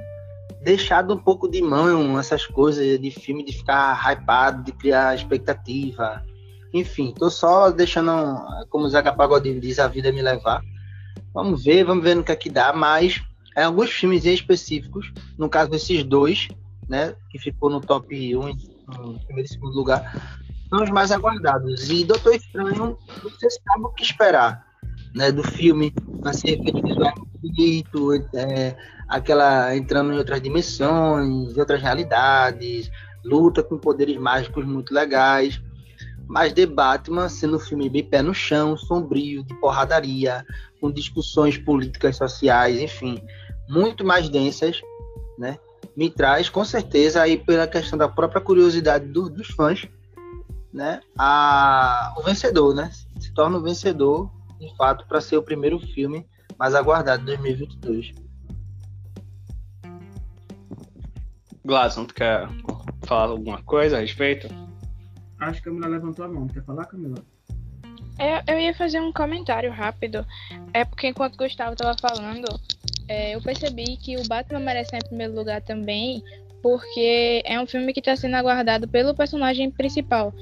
[0.63, 6.25] deixado um pouco de mão essas coisas de filme, de ficar hypado, de criar expectativa.
[6.73, 8.11] Enfim, tô só deixando,
[8.69, 10.63] como o Zeca Pagodinho diz, a vida me levar.
[11.33, 13.23] Vamos ver, vamos ver no que é que dá, mas
[13.57, 16.49] é alguns filmes em específicos, no caso desses dois,
[16.89, 18.57] né, que ficou no top 1,
[18.99, 21.89] no primeiro e segundo lugar, são os mais aguardados.
[21.91, 24.65] E Doutor Estranho, você sabe o que esperar,
[25.15, 25.93] né, do filme,
[26.33, 28.77] ser efeito visual bonito, é,
[29.09, 32.91] aquela entrando em outras dimensões, outras realidades,
[33.25, 35.61] luta com poderes mágicos muito legais.
[36.29, 40.45] Mas The Batman sendo um filme bem pé no chão, sombrio, de porradaria,
[40.81, 43.21] com discussões políticas, sociais, enfim,
[43.69, 44.81] muito mais densas,
[45.37, 45.59] né?
[45.97, 49.87] Me traz, com certeza, aí pela questão da própria curiosidade do- dos fãs,
[50.73, 51.01] né?
[51.19, 52.91] A, o vencedor, né?
[53.19, 56.27] Se torna o vencedor, de fato, para ser o primeiro filme
[56.59, 58.13] mais aguardado de 2022.
[61.65, 62.49] Gladson, tu quer
[63.05, 64.49] falar alguma coisa a respeito?
[65.41, 66.47] Acho que a Camila levantou a mão.
[66.47, 67.17] Quer falar, Camila?
[68.19, 70.27] Eu, eu ia fazer um comentário rápido.
[70.73, 72.47] É porque enquanto o Gustavo tava falando,
[73.11, 76.23] é, eu percebi que o Batman merece em primeiro lugar também,
[76.63, 80.33] porque é um filme que tá sendo aguardado pelo personagem principal.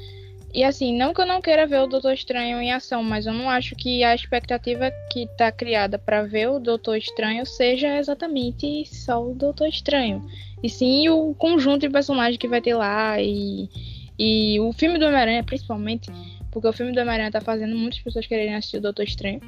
[0.52, 3.32] E assim, não que eu não queira ver o Doutor Estranho em ação, mas eu
[3.32, 8.84] não acho que a expectativa que tá criada pra ver o Doutor Estranho seja exatamente
[8.84, 10.26] só o Doutor Estranho.
[10.62, 13.70] E sim o conjunto de personagens que vai ter lá e,
[14.18, 16.10] e o filme do Homem-Aranha, principalmente,
[16.50, 19.40] Porque o filme do Homem-Aranha tá fazendo muitas pessoas quererem assistir o Doutor Estranho.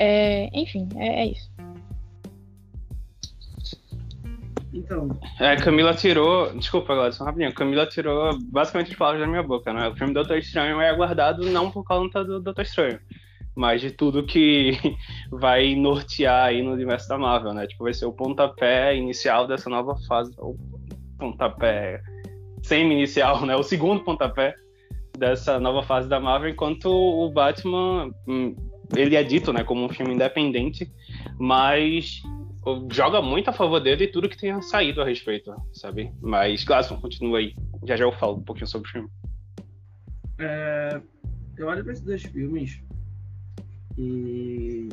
[0.00, 1.57] É, enfim, é, é isso.
[4.78, 5.08] Então,
[5.40, 6.52] É, Camila tirou.
[6.56, 7.52] Desculpa, Gladson, rapidinho.
[7.54, 9.88] Camila tirou basicamente as palavras da minha boca, né?
[9.88, 12.98] O filme Doutor Estranho é aguardado não por conta do Doutor Estranho,
[13.56, 14.78] mas de tudo que
[15.30, 17.66] vai nortear aí no universo da Marvel, né?
[17.66, 20.32] Tipo, vai ser o pontapé inicial dessa nova fase.
[20.38, 20.56] O
[21.18, 22.00] pontapé
[22.62, 23.56] semi-inicial, né?
[23.56, 24.54] O segundo pontapé
[25.18, 28.10] dessa nova fase da Marvel, enquanto o Batman.
[28.26, 28.54] hum,
[28.96, 30.88] Ele é dito, né, como um filme independente,
[31.38, 32.22] mas
[32.90, 36.12] joga muito a favor dele e tudo que tenha saído a respeito, sabe?
[36.20, 37.54] Mas, Glasson, continua aí.
[37.84, 39.08] Já já eu falo um pouquinho sobre o filme.
[40.38, 41.00] é,
[41.56, 42.80] eu olho para esses dois filmes
[43.96, 44.88] e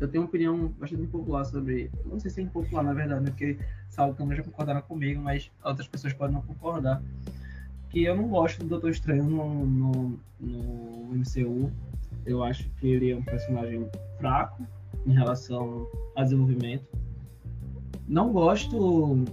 [0.00, 1.90] eu tenho uma opinião bastante impopular sobre.
[2.04, 3.30] Não sei se é impopular, na verdade, né?
[3.30, 7.00] porque Saulo também já concordaram comigo, mas outras pessoas podem não concordar.
[7.90, 11.70] Que eu não gosto do Doutor Estranho no, no, no MCU.
[12.26, 13.88] Eu acho que ele é um personagem
[14.18, 14.66] fraco
[15.06, 15.86] em relação
[16.16, 16.86] a desenvolvimento.
[18.06, 19.24] Não gosto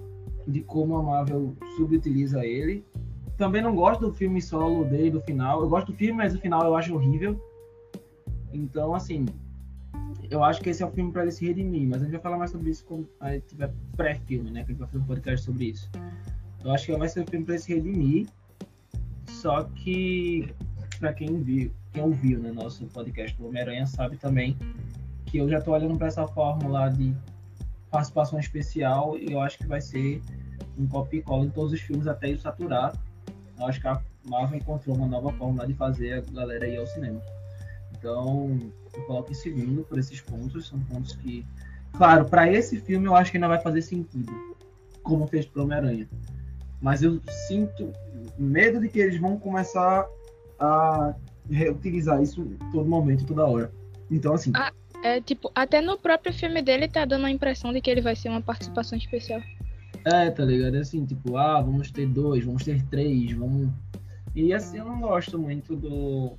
[0.48, 2.84] de como a Marvel subutiliza ele.
[3.38, 5.62] Também não gosto do filme solo dele, do final.
[5.62, 7.40] Eu gosto do filme, mas o final eu acho horrível.
[8.54, 9.26] Então, assim,
[10.30, 11.88] eu acho que esse é o filme para ele se redimir.
[11.88, 13.08] Mas a gente vai falar mais sobre isso quando
[13.48, 14.64] tiver pré-filme, né?
[14.64, 15.90] Que a gente vai fazer um podcast sobre isso.
[16.64, 18.28] Eu acho que vai ser o filme para ele se redimir.
[19.28, 20.54] Só que,
[21.00, 24.56] para quem viu, quem ouviu né, nosso podcast do Homem-Aranha, sabe também
[25.32, 27.16] que eu já tô olhando para essa fórmula de
[27.90, 30.22] participação especial e eu acho que vai ser
[30.78, 32.94] um copy e cola em todos os filmes até isso saturar.
[33.58, 36.86] Eu acho que a Marvel encontrou uma nova fórmula de fazer a galera ir ao
[36.86, 37.22] cinema.
[37.98, 38.60] Então,
[38.94, 40.68] eu coloco em segundo por esses pontos.
[40.68, 41.46] São pontos que,
[41.94, 44.34] claro, para esse filme eu acho que ainda vai fazer sentido,
[45.02, 46.10] como fez para Homem-Aranha.
[46.82, 47.94] Mas eu sinto
[48.38, 50.06] medo de que eles vão começar
[50.60, 51.14] a
[51.50, 53.72] reutilizar isso todo momento, toda hora.
[54.10, 54.74] Então, assim, Ah.
[55.04, 58.16] É tipo, até no próprio filme dele tá dando a impressão de que ele vai
[58.16, 59.42] ser uma participação especial.
[60.06, 60.76] É, tá ligado?
[60.76, 63.70] É assim, tipo, ah, vamos ter dois, vamos ter três, vamos.
[64.36, 66.38] E assim, eu não gosto muito do,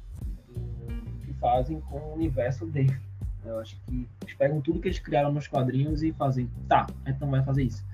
[0.48, 2.96] do que fazem com o universo dele.
[3.44, 7.30] Eu acho que eles pegam tudo que eles criaram nos quadrinhos e fazem, tá, então
[7.30, 7.84] vai fazer isso.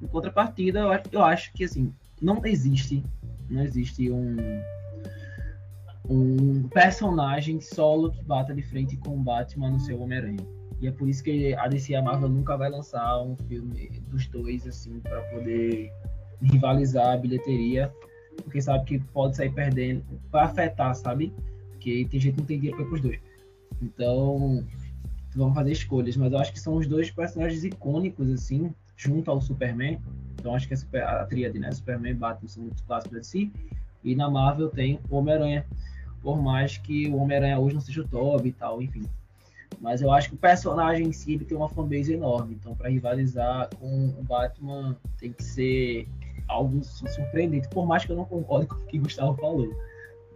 [0.00, 3.02] Em contrapartida, eu acho, que assim, não existe,
[3.48, 4.36] não existe um
[6.08, 10.44] um personagem solo que bata de frente com o Batman no seu Homem-Aranha.
[10.80, 13.88] E é por isso que a DC e a Marvel nunca vai lançar um filme
[14.08, 15.92] dos dois, assim, para poder
[16.42, 17.92] rivalizar a bilheteria,
[18.36, 21.32] porque sabe que pode sair perdendo, vai afetar, sabe?
[21.70, 23.20] Porque tem gente que não tem dinheiro ir os dois.
[23.80, 24.64] Então,
[25.36, 29.40] vamos fazer escolhas, mas eu acho que são os dois personagens icônicos, assim, junto ao
[29.40, 30.00] Superman.
[30.34, 31.70] Então, acho que a, a tríade, né?
[31.70, 33.52] Superman Batman são muito clássicos de si.
[34.02, 35.64] E na Marvel tem Homem-Aranha,
[36.22, 39.02] por mais que o Homem-Aranha hoje não seja o Toby e tal, enfim.
[39.80, 42.54] Mas eu acho que o personagem em si ele tem uma fanbase enorme.
[42.54, 46.08] Então, para rivalizar com o Batman, tem que ser
[46.46, 47.68] algo surpreendente.
[47.68, 49.72] Por mais que eu não concorde com o que o Gustavo falou.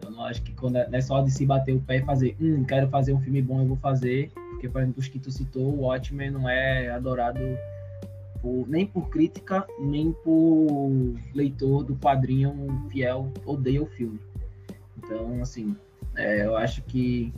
[0.02, 2.02] Eu não acho que quando é, não é só de se bater o pé e
[2.02, 4.30] fazer, hum, quero fazer um filme bom, eu vou fazer.
[4.50, 7.40] Porque, por exemplo, os que tu citou, o Watchmen não é adorado
[8.42, 14.20] por, nem por crítica, nem por leitor do quadrinho fiel, odeia o filme.
[14.98, 15.76] Então, assim,
[16.16, 17.32] é, eu acho que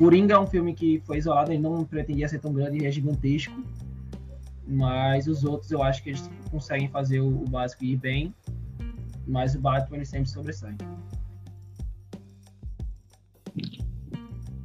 [0.00, 2.90] Coringa é um filme que foi isolado e não pretendia ser tão grande e é
[2.90, 3.62] gigantesco.
[4.66, 8.34] Mas os outros eu acho que eles conseguem fazer o, básico ir bem.
[9.26, 10.74] Mas o Batman ele sempre sobressai.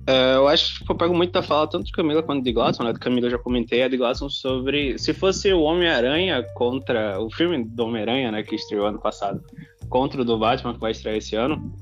[0.07, 2.83] É, eu acho que eu pego muito da fala tanto de Camila quanto de Glasson,
[2.83, 2.93] né?
[2.93, 7.29] De Camila eu já comentei, a de Glasson sobre se fosse o Homem-Aranha contra o
[7.29, 9.43] filme do Homem-Aranha, né, que estreou ano passado,
[9.89, 11.73] contra o do Batman que vai estrear esse ano,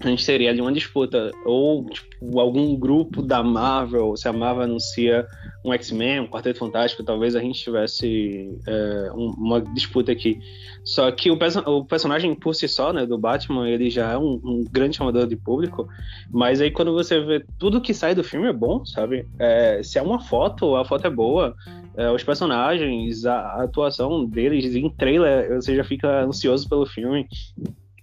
[0.00, 4.64] a gente teria ali uma disputa ou tipo, algum grupo da Marvel, se a Marvel
[4.64, 5.26] anuncia
[5.64, 10.38] um X-Men, um Quarteto Fantástico, talvez a gente tivesse é, um, uma disputa aqui.
[10.84, 14.40] Só que o, o, personagem por si só, né, do Batman, ele já é um,
[14.44, 15.88] um, grande chamador de público,
[16.30, 19.26] mas aí quando você vê tudo que sai do filme é bom, sabe?
[19.38, 21.54] É, se é uma foto, a foto é boa,
[21.96, 27.26] é, os personagens, a, a atuação deles em trailer, você já fica ansioso pelo filme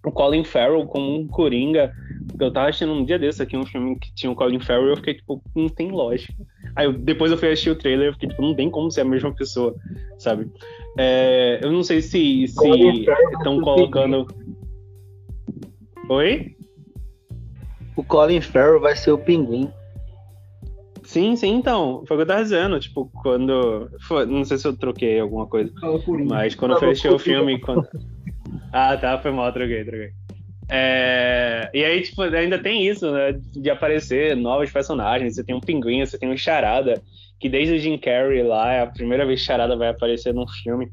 [0.06, 1.94] o Colin Farrell como um Coringa.
[2.40, 4.96] Eu tava assistindo um dia desse aqui, um filme que tinha o Colin Farrell, eu
[4.98, 6.34] fiquei tipo, não tem lógica.
[6.76, 9.02] Aí eu, depois eu fui assistir o trailer, eu fiquei tipo, não tem como ser
[9.02, 9.76] a mesma pessoa,
[10.18, 10.50] sabe?
[10.98, 14.28] É, eu não sei se estão colocando.
[16.10, 16.56] Oi?
[17.96, 19.72] O Colin Farrell vai ser o pinguim.
[21.04, 22.04] Sim, sim, então.
[22.08, 22.80] Foi o que eu tava dizendo.
[22.80, 23.90] Tipo, quando.
[24.02, 25.72] Foi, não sei se eu troquei alguma coisa.
[26.28, 27.60] Mas quando eu fechei o filme.
[27.60, 27.88] Quando...
[28.74, 30.10] Ah, tá, foi mal, troquei, troquei.
[30.68, 31.70] É...
[31.72, 33.40] E aí, tipo, ainda tem isso, né?
[33.56, 35.36] De aparecer novos personagens.
[35.36, 37.00] Você tem um pinguim, você tem um charada,
[37.40, 40.48] que desde o Jim Carrey lá, é a primeira vez que charada vai aparecer num
[40.48, 40.92] filme.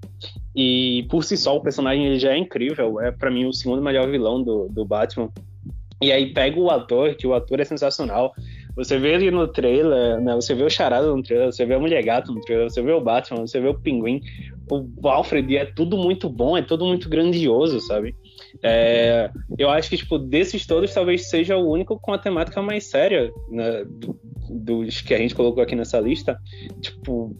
[0.54, 3.00] E por si só, o personagem já é incrível.
[3.00, 5.30] É para mim o segundo melhor vilão do, do Batman.
[6.02, 8.34] E aí pega o ator, que o ator é sensacional.
[8.76, 10.34] Você vê ele no trailer, né?
[10.34, 12.92] Você vê o Charada no trailer, você vê a Mulher Gato no trailer, você vê
[12.92, 14.20] o Batman, você vê o Pinguim.
[14.70, 18.14] O Alfred é tudo muito bom, é tudo muito grandioso, sabe?
[18.62, 22.84] É, eu acho que, tipo, desses todos, talvez seja o único com a temática mais
[22.84, 23.84] séria, né?
[24.48, 26.36] dos que a gente colocou aqui nessa lista.
[26.80, 27.36] Tipo,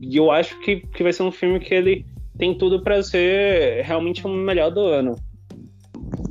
[0.00, 2.06] e eu acho que, que vai ser um filme que ele
[2.38, 5.14] tem tudo para ser realmente o melhor do ano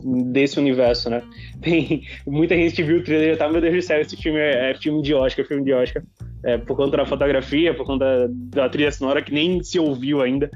[0.03, 1.23] desse universo, né?
[1.61, 4.39] Tem muita gente que viu o trailer e tá, meu Deus do céu, esse filme
[4.39, 6.03] é, é filme de Oscar, filme de Oscar.
[6.43, 10.21] É, por conta da fotografia, por conta da, da trilha sonora que nem se ouviu
[10.21, 10.49] ainda.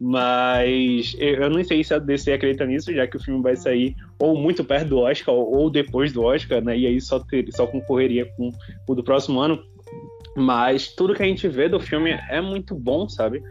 [0.00, 3.94] Mas eu não sei se a DC acredita nisso, já que o filme vai sair
[4.18, 6.76] ou muito perto do Oscar ou depois do Oscar, né?
[6.76, 8.50] E aí só, ter, só concorreria com
[8.88, 9.62] o do próximo ano.
[10.36, 13.42] Mas tudo que a gente vê do filme é muito bom, sabe?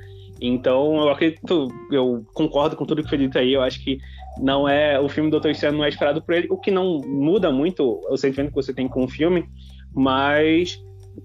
[0.42, 3.54] Então eu acredito, eu concordo com tudo que foi dito aí.
[3.54, 4.00] Eu acho que
[4.38, 7.52] não é o filme Doutor Estranho não é esperado por ele, o que não muda
[7.52, 9.46] muito o sentimento que você tem com o filme,
[9.94, 10.78] mas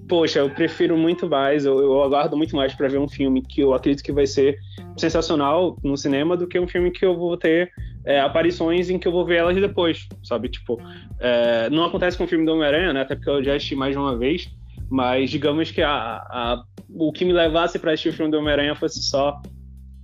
[0.08, 3.62] poxa, eu prefiro muito mais, eu, eu aguardo muito mais para ver um filme que
[3.62, 4.58] eu acredito que vai ser
[4.96, 7.70] sensacional no cinema do que um filme que eu vou ter
[8.04, 10.48] é, aparições em que eu vou ver elas depois, sabe?
[10.48, 10.78] Tipo,
[11.18, 13.00] é, não acontece com o filme do Homem-Aranha, né?
[13.02, 14.48] Até porque eu já assisti mais de uma vez,
[14.90, 18.74] mas digamos que a, a o que me levasse para assistir o filme do Homem-Aranha
[18.74, 19.40] fosse só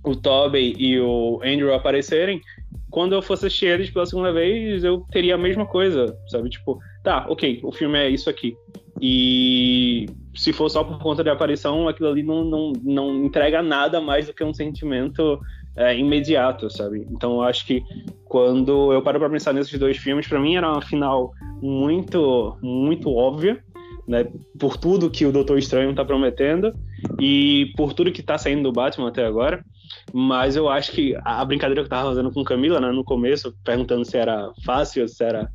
[0.03, 2.41] o Tobey e o Andrew aparecerem,
[2.89, 6.49] quando eu fosse assistir eles pela segunda vez, eu teria a mesma coisa, sabe?
[6.49, 8.55] Tipo, tá, ok, o filme é isso aqui.
[9.01, 13.99] E se for só por conta de aparição, aquilo ali não, não, não entrega nada
[13.99, 15.39] mais do que um sentimento
[15.75, 17.05] é, imediato, sabe?
[17.11, 17.83] Então eu acho que
[18.25, 21.31] quando eu paro pra pensar nesses dois filmes, para mim era uma final
[21.61, 23.61] muito, muito óbvia,
[24.07, 24.27] né?
[24.59, 26.73] Por tudo que o Doutor Estranho tá prometendo
[27.19, 29.63] e por tudo que tá saindo do Batman até agora.
[30.13, 33.55] Mas eu acho que a brincadeira que eu tava fazendo com Camila, né, no começo,
[33.63, 35.49] perguntando se era fácil, se era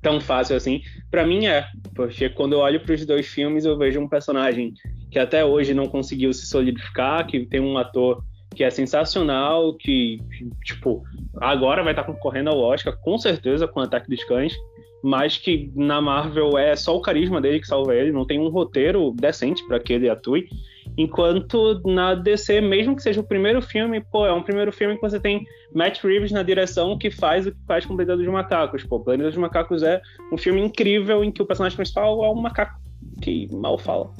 [0.00, 1.64] tão fácil assim, para mim é,
[1.94, 4.74] porque quando eu olho para os dois filmes eu vejo um personagem
[5.12, 10.20] que até hoje não conseguiu se solidificar, que tem um ator que é sensacional, que,
[10.64, 11.02] tipo,
[11.36, 14.54] agora vai estar concorrendo ao Oscar, com certeza, com o Ataque dos Cães,
[15.02, 18.48] mas que na Marvel é só o carisma dele que salva ele, não tem um
[18.48, 20.48] roteiro decente para que ele atue.
[20.96, 25.00] Enquanto na DC, mesmo que seja o primeiro filme, pô, é um primeiro filme que
[25.00, 25.44] você tem
[25.74, 28.84] Matt Reeves na direção que faz o que faz com Planeta dos Macacos.
[28.84, 30.00] Pô, Planeta dos Macacos é
[30.30, 32.78] um filme incrível em que o personagem principal é um macaco
[33.20, 34.10] que mal fala.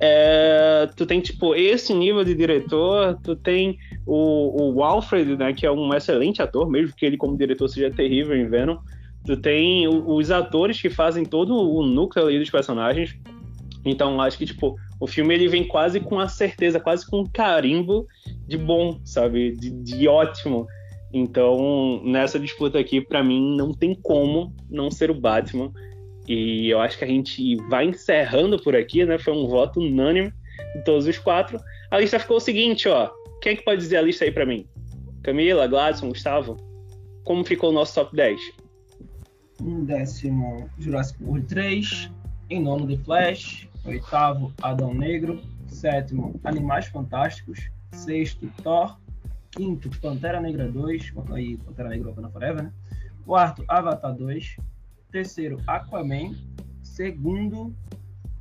[0.00, 5.64] É, tu tem, tipo, esse nível de diretor, tu tem o, o Alfred, né, que
[5.64, 8.78] é um excelente ator, mesmo que ele como diretor seja terrível em Venom.
[9.24, 13.16] Tu tem os atores que fazem todo o núcleo ali dos personagens.
[13.84, 17.26] Então, acho que, tipo, o filme ele vem quase com a certeza, quase com um
[17.26, 18.06] carimbo
[18.46, 19.52] de bom, sabe?
[19.52, 20.66] De, de ótimo.
[21.12, 25.72] Então, nessa disputa aqui, para mim, não tem como não ser o Batman.
[26.26, 29.18] E eu acho que a gente vai encerrando por aqui, né?
[29.18, 30.32] Foi um voto unânime
[30.76, 31.60] de todos os quatro.
[31.90, 33.10] A lista ficou o seguinte, ó.
[33.40, 34.66] Quem é que pode dizer a lista aí para mim?
[35.22, 36.56] Camila, Gladson, Gustavo?
[37.24, 38.40] Como ficou o nosso top 10?
[39.64, 42.10] Em décimo, Jurassic World 3.
[42.50, 43.68] Em nono, The Flash.
[43.84, 45.40] Oitavo, Adão Negro.
[45.66, 47.70] Sétimo, Animais Fantásticos.
[47.92, 48.98] Sexto, Thor.
[49.52, 51.10] Quinto, Pantera Negra 2.
[51.10, 52.72] Botou aí Pantera Negra Wakanda Forever, né?
[53.24, 54.56] Quarto, Avatar 2.
[55.10, 56.34] Terceiro, Aquaman.
[56.82, 57.74] Segundo,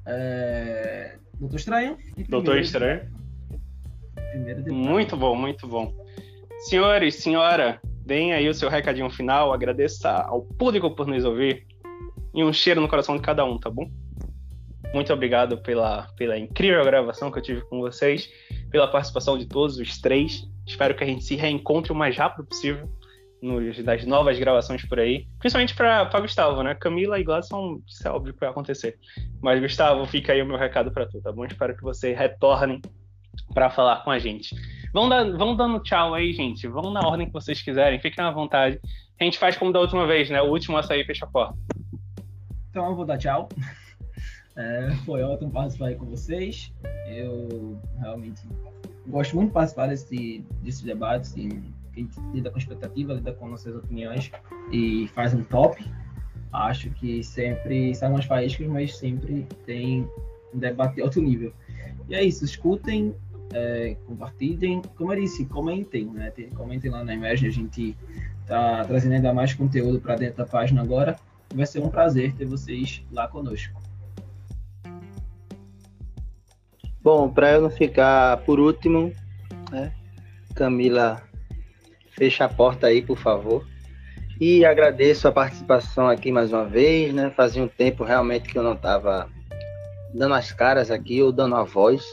[0.05, 1.17] é...
[1.39, 1.97] Doutor Estranho.
[2.29, 3.01] Doutor Estranho.
[4.31, 5.93] Primeiro, muito bom, muito bom.
[6.59, 9.53] Senhores, senhora, deem aí o seu recadinho final.
[9.53, 11.65] Agradeça ao público por nos ouvir.
[12.33, 13.89] E um cheiro no coração de cada um, tá bom?
[14.93, 18.29] Muito obrigado pela, pela incrível gravação que eu tive com vocês,
[18.69, 20.47] pela participação de todos os três.
[20.65, 22.89] Espero que a gente se reencontre o mais rápido possível
[23.41, 25.27] nos, das novas gravações por aí.
[25.39, 26.75] Principalmente para Gustavo, né?
[26.75, 28.97] Camila e Gladson, isso é óbvio que vai acontecer.
[29.41, 31.45] Mas, Gustavo, fica aí o meu recado para tu, tá bom?
[31.45, 32.81] Espero que você retorne
[33.53, 34.55] para falar com a gente.
[34.93, 36.67] Vão, vão dando tchau aí, gente.
[36.67, 38.79] Vão na ordem que vocês quiserem, fiquem à vontade.
[39.19, 40.41] A gente faz como da última vez, né?
[40.41, 41.57] O último a sair fecha a porta.
[42.69, 43.49] Então eu vou dar tchau.
[44.53, 46.73] É, foi ótimo participar aí com vocês.
[47.07, 48.41] Eu realmente
[49.07, 51.33] gosto muito de participar desse, desses debates.
[51.37, 51.63] E,
[51.93, 54.29] a gente lida com expectativa, lida com nossas opiniões
[54.71, 55.83] e faz um top.
[56.51, 60.07] Acho que sempre saem umas faíscas, mas sempre tem
[60.53, 61.53] um debate de alto nível.
[62.09, 63.15] E é isso, escutem
[63.53, 66.31] é, compartilhem, como eu disse, comentem, né?
[66.55, 67.95] Comentem lá na imagem, a gente
[68.47, 71.15] tá trazendo ainda mais conteúdo para dentro da página agora.
[71.53, 73.81] Vai ser um prazer ter vocês lá conosco.
[77.03, 79.11] Bom, para eu não ficar por último,
[79.71, 79.91] né?
[80.53, 81.21] Camila,
[82.11, 83.65] fecha a porta aí, por favor.
[84.39, 87.31] E agradeço a participação aqui mais uma vez, né?
[87.31, 89.29] Fazia um tempo realmente que eu não estava
[90.13, 92.03] dando as caras aqui ou dando a voz?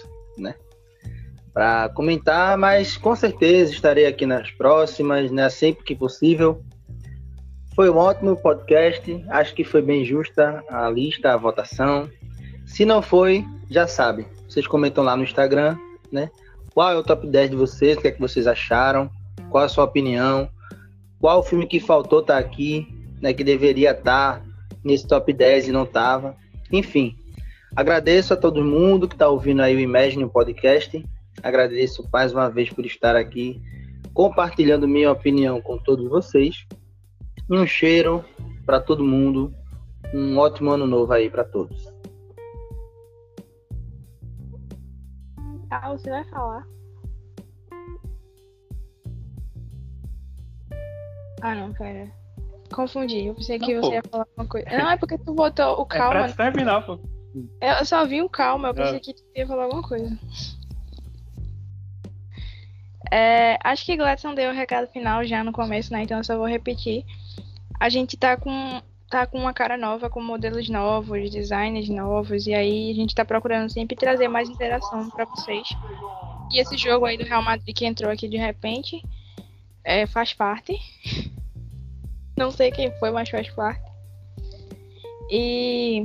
[1.52, 5.48] Para comentar, mas com certeza estarei aqui nas próximas, né?
[5.48, 6.62] Sempre que possível.
[7.74, 12.08] Foi um ótimo podcast, acho que foi bem justa a lista, a votação.
[12.66, 14.26] Se não foi, já sabe.
[14.48, 15.76] Vocês comentam lá no Instagram,
[16.10, 16.30] né?
[16.74, 17.96] Qual é o top 10 de vocês?
[17.96, 19.10] O que é que vocês acharam?
[19.50, 20.48] Qual a sua opinião?
[21.20, 22.86] qual filme que faltou tá aqui,
[23.20, 24.42] né, que deveria estar tá
[24.84, 26.36] nesse top 10 e não tava.
[26.72, 27.16] Enfim,
[27.74, 31.04] agradeço a todo mundo que está ouvindo aí o Imagine Podcast.
[31.42, 33.60] Agradeço mais uma vez por estar aqui
[34.12, 36.66] compartilhando minha opinião com todos vocês.
[37.50, 38.24] Um cheiro
[38.66, 39.54] para todo mundo.
[40.14, 41.86] Um ótimo ano novo aí para todos.
[45.70, 46.66] Ah, você vai falar?
[51.42, 52.10] Ah, não, pera.
[52.74, 53.26] Confundi.
[53.26, 53.94] Eu pensei que Não, você pô.
[53.94, 54.66] ia falar uma coisa.
[54.70, 56.28] Não, é porque tu botou o É calma.
[56.32, 56.98] pra terminar, pô.
[57.60, 59.00] Eu só vi o calma, eu pensei Ah.
[59.00, 60.18] que tu ia falar alguma coisa.
[63.10, 66.02] É, acho que Gladson deu o recado final já no começo, né?
[66.02, 67.04] Então eu só vou repetir.
[67.80, 72.54] A gente tá com, tá com uma cara nova, com modelos novos, designs novos, e
[72.54, 75.68] aí a gente tá procurando sempre trazer mais interação pra vocês.
[76.52, 79.02] E esse jogo aí do Real Madrid que entrou aqui de repente
[79.84, 80.76] é, faz parte.
[82.36, 83.82] Não sei quem foi, mas faz parte.
[85.30, 86.02] E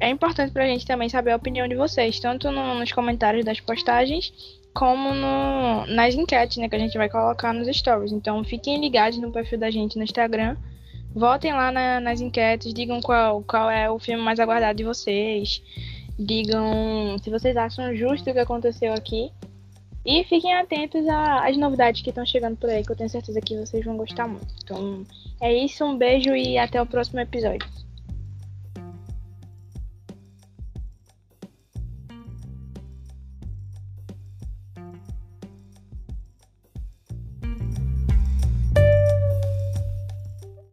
[0.00, 3.60] é importante pra gente também saber a opinião de vocês, tanto no- nos comentários das
[3.60, 4.32] postagens,
[4.76, 8.12] como no- nas enquetes, né, que a gente vai colocar nos stories.
[8.12, 10.54] Então fiquem ligados no perfil da gente no Instagram.
[11.14, 15.62] Votem lá na- nas enquetes, digam qual, qual é o filme mais aguardado de vocês.
[16.18, 19.30] Digam se vocês acham justo o que aconteceu aqui.
[20.04, 23.56] E fiquem atentos às novidades que estão chegando por aí, que eu tenho certeza que
[23.56, 24.54] vocês vão gostar muito.
[24.62, 25.04] Então
[25.40, 27.66] é isso, um beijo e até o próximo episódio.